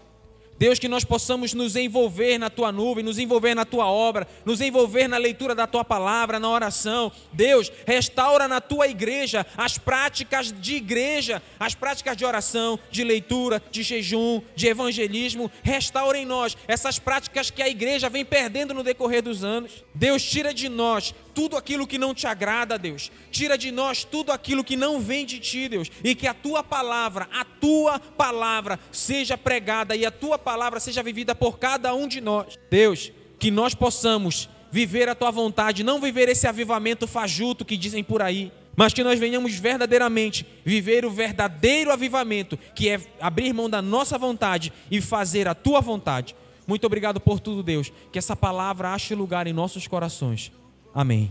Deus, 0.58 0.78
que 0.78 0.88
nós 0.88 1.04
possamos 1.04 1.52
nos 1.52 1.76
envolver 1.76 2.38
na 2.38 2.48
tua 2.48 2.72
nuvem, 2.72 3.04
nos 3.04 3.18
envolver 3.18 3.54
na 3.54 3.64
tua 3.64 3.86
obra, 3.86 4.26
nos 4.44 4.60
envolver 4.60 5.06
na 5.06 5.18
leitura 5.18 5.54
da 5.54 5.66
tua 5.66 5.84
palavra, 5.84 6.40
na 6.40 6.48
oração. 6.48 7.12
Deus, 7.32 7.70
restaura 7.86 8.48
na 8.48 8.60
tua 8.60 8.88
igreja 8.88 9.46
as 9.56 9.76
práticas 9.76 10.52
de 10.52 10.76
igreja, 10.76 11.42
as 11.58 11.74
práticas 11.74 12.16
de 12.16 12.24
oração, 12.24 12.78
de 12.90 13.04
leitura, 13.04 13.62
de 13.70 13.82
jejum, 13.82 14.40
de 14.54 14.66
evangelismo. 14.66 15.50
Restaura 15.62 16.18
em 16.18 16.24
nós 16.24 16.56
essas 16.66 16.98
práticas 16.98 17.50
que 17.50 17.62
a 17.62 17.68
igreja 17.68 18.08
vem 18.08 18.24
perdendo 18.24 18.72
no 18.72 18.82
decorrer 18.82 19.22
dos 19.22 19.44
anos. 19.44 19.84
Deus, 19.94 20.22
tira 20.22 20.54
de 20.54 20.68
nós 20.68 21.14
tudo 21.36 21.54
aquilo 21.54 21.86
que 21.86 21.98
não 21.98 22.14
te 22.14 22.26
agrada, 22.26 22.78
Deus. 22.78 23.12
Tira 23.30 23.58
de 23.58 23.70
nós 23.70 24.04
tudo 24.04 24.32
aquilo 24.32 24.64
que 24.64 24.74
não 24.74 24.98
vem 24.98 25.26
de 25.26 25.38
ti, 25.38 25.68
Deus. 25.68 25.90
E 26.02 26.14
que 26.14 26.26
a 26.26 26.32
tua 26.32 26.64
palavra, 26.64 27.28
a 27.30 27.44
tua 27.44 28.00
palavra 28.00 28.80
seja 28.90 29.36
pregada 29.36 29.94
e 29.94 30.06
a 30.06 30.10
tua 30.10 30.38
palavra 30.38 30.80
seja 30.80 31.02
vivida 31.02 31.34
por 31.34 31.58
cada 31.58 31.94
um 31.94 32.08
de 32.08 32.22
nós. 32.22 32.58
Deus, 32.70 33.12
que 33.38 33.50
nós 33.50 33.74
possamos 33.74 34.48
viver 34.72 35.10
a 35.10 35.14
tua 35.14 35.30
vontade, 35.30 35.84
não 35.84 36.00
viver 36.00 36.26
esse 36.30 36.46
avivamento 36.46 37.06
fajuto 37.06 37.66
que 37.66 37.76
dizem 37.76 38.02
por 38.02 38.22
aí, 38.22 38.50
mas 38.74 38.94
que 38.94 39.04
nós 39.04 39.20
venhamos 39.20 39.54
verdadeiramente 39.56 40.46
viver 40.64 41.04
o 41.04 41.10
verdadeiro 41.10 41.92
avivamento, 41.92 42.58
que 42.74 42.88
é 42.88 42.98
abrir 43.20 43.52
mão 43.52 43.68
da 43.68 43.82
nossa 43.82 44.16
vontade 44.16 44.72
e 44.90 45.02
fazer 45.02 45.46
a 45.46 45.54
tua 45.54 45.82
vontade. 45.82 46.34
Muito 46.66 46.86
obrigado 46.86 47.20
por 47.20 47.40
tudo, 47.40 47.62
Deus. 47.62 47.92
Que 48.10 48.18
essa 48.18 48.34
palavra 48.34 48.94
ache 48.94 49.14
lugar 49.14 49.46
em 49.46 49.52
nossos 49.52 49.86
corações. 49.86 50.50
Amém. 50.96 51.30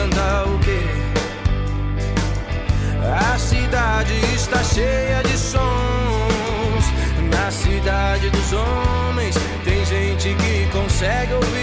canta 0.00 0.44
o 0.46 0.58
quê? 0.60 0.80
A 3.32 3.38
cidade 3.38 4.14
está 4.34 4.62
cheia 4.64 5.22
de 5.22 5.36
sons. 5.36 6.84
Na 7.30 7.50
cidade 7.50 8.30
dos 8.30 8.52
homens 8.52 9.36
tem 9.64 9.84
gente 9.84 10.34
que 10.34 10.68
consegue 10.72 11.34
ouvir 11.34 11.59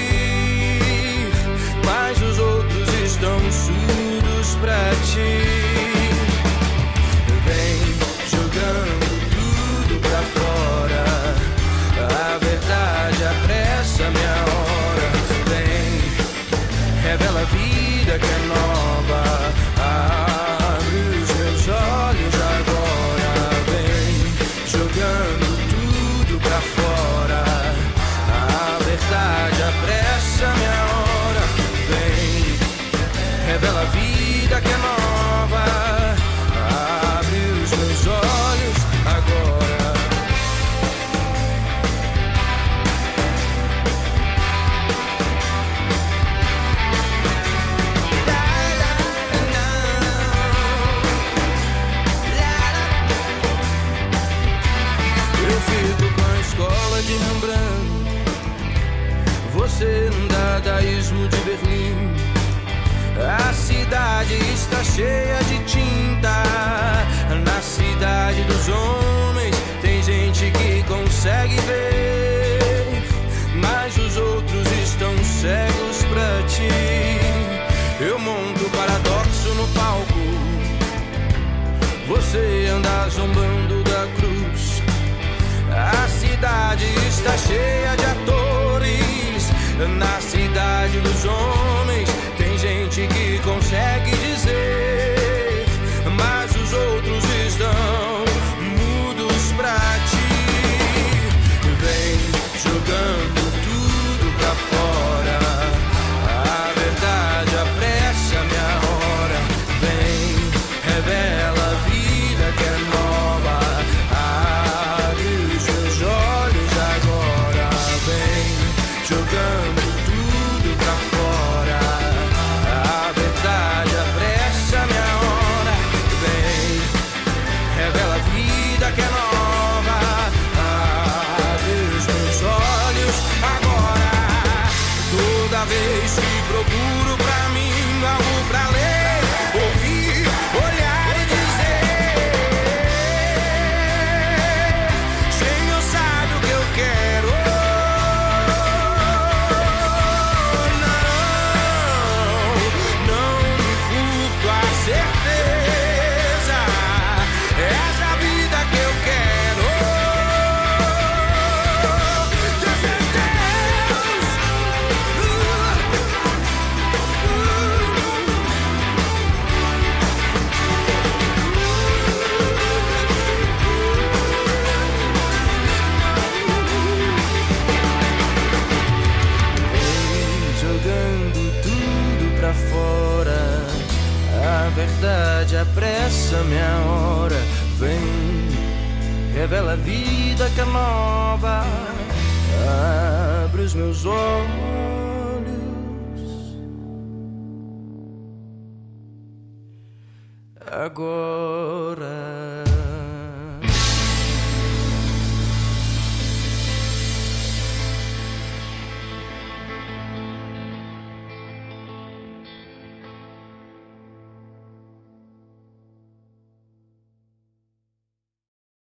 vita 18.08 18.18
che 18.18 18.36
è 18.36 18.46
nuova. 18.46 19.22
Ah, 19.76 20.37
está 64.78 64.84
cheia 64.84 65.44
de 65.44 65.60
tinta. 65.66 66.44
Na 67.44 67.62
cidade 67.62 68.44
dos 68.44 68.70
homens 68.70 69.56
tem 69.82 70.04
gente 70.04 70.52
que 70.52 70.84
consegue 70.84 71.56
ver, 71.62 73.04
mas 73.56 73.98
os 73.98 74.18
outros 74.18 74.72
estão 74.84 75.16
cegos 75.24 76.04
pra 76.12 76.44
ti. 76.48 76.70
Eu 78.00 78.20
monto 78.20 78.70
paradoxo 78.70 79.50
no 79.56 79.68
palco. 79.70 80.28
Você 82.08 82.70
anda 82.72 83.10
zombando 83.10 83.84
da 83.84 84.08
cruz. 84.16 84.82
A 85.72 86.08
cidade 86.08 86.86
está 87.08 87.38
cheia 87.38 87.97